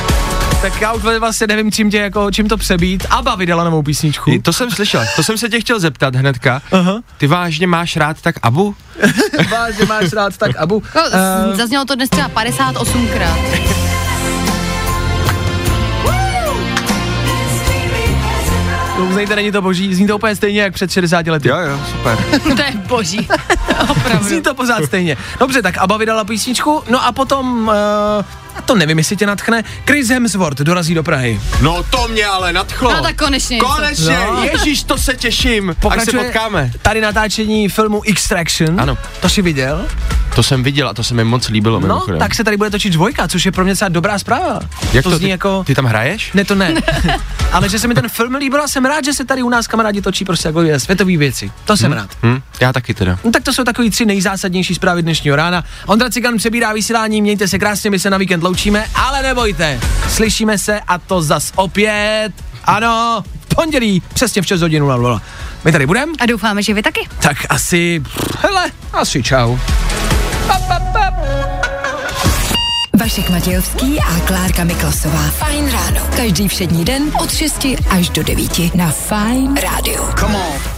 [0.61, 3.05] Tak já už vlastně nevím, čím, tě, jako, čím to přebít.
[3.09, 4.31] Aba vydala novou písničku.
[4.41, 6.61] To jsem slyšel, to jsem se tě chtěl zeptat hnedka.
[6.71, 7.01] Aha.
[7.17, 8.75] Ty vážně máš rád tak Abu?
[9.51, 10.83] Vážně máš rád, tak Abu.
[10.95, 13.79] Eh, uh, Zaznělo to dnes třeba 58krát.
[18.99, 19.95] to uznejte, není to boží.
[19.95, 21.49] Zní to úplně stejně, jak před 60 lety.
[21.49, 22.17] Jo, jo, super.
[22.55, 23.27] to je boží.
[24.21, 25.17] Zní to pořád stejně.
[25.39, 29.63] Dobře, tak Aba vydala písničku, no a potom uh, to nevím, jestli tě natchne.
[29.87, 31.41] Chris Hemsworth dorazí do Prahy.
[31.61, 32.93] No to mě ale nadchlo.
[32.93, 33.59] No tak konečně.
[33.59, 34.43] Konečně, No.
[34.43, 35.69] ježíš, to se těším.
[35.69, 36.71] Až se Pokračuje potkáme.
[36.81, 38.81] tady natáčení filmu Extraction.
[38.81, 38.97] Ano.
[39.19, 39.87] To jsi viděl?
[40.35, 41.79] To jsem viděl a to se mi moc líbilo.
[41.79, 42.19] No, mimochodem.
[42.19, 44.59] tak se tady bude točit dvojka, což je pro mě docela dobrá zpráva.
[44.93, 45.63] Jak to, to, zní ty, jako...
[45.63, 46.33] ty tam hraješ?
[46.33, 46.73] Ne, to ne.
[47.51, 49.67] Ale že se mi ten film líbil a jsem rád, že se tady u nás
[49.67, 51.51] kamarádi točí prostě jako je světové věci.
[51.65, 52.09] To jsem rád.
[52.23, 53.19] Hm, já taky teda.
[53.23, 55.63] No tak to jsou takový tři nejzásadnější zprávy dnešního rána.
[55.85, 60.57] Ondra Cigan přebírá vysílání, mějte se krásně, my se na víkend loučíme, ale nebojte, slyšíme
[60.57, 62.31] se a to zas opět,
[62.65, 65.21] ano, v pondělí, přesně v 6 hodin 00.
[65.65, 67.07] My tady budeme, A doufáme, že vy taky.
[67.21, 68.03] tak asi,
[68.41, 69.57] hele, asi čau.
[72.99, 75.21] Vašek Matějovský a Klárka Miklasová.
[75.21, 76.01] Fajn ráno.
[76.15, 80.03] Každý všední den od 6 až do 9 na Fajn rádiu.
[80.19, 80.68] Come on.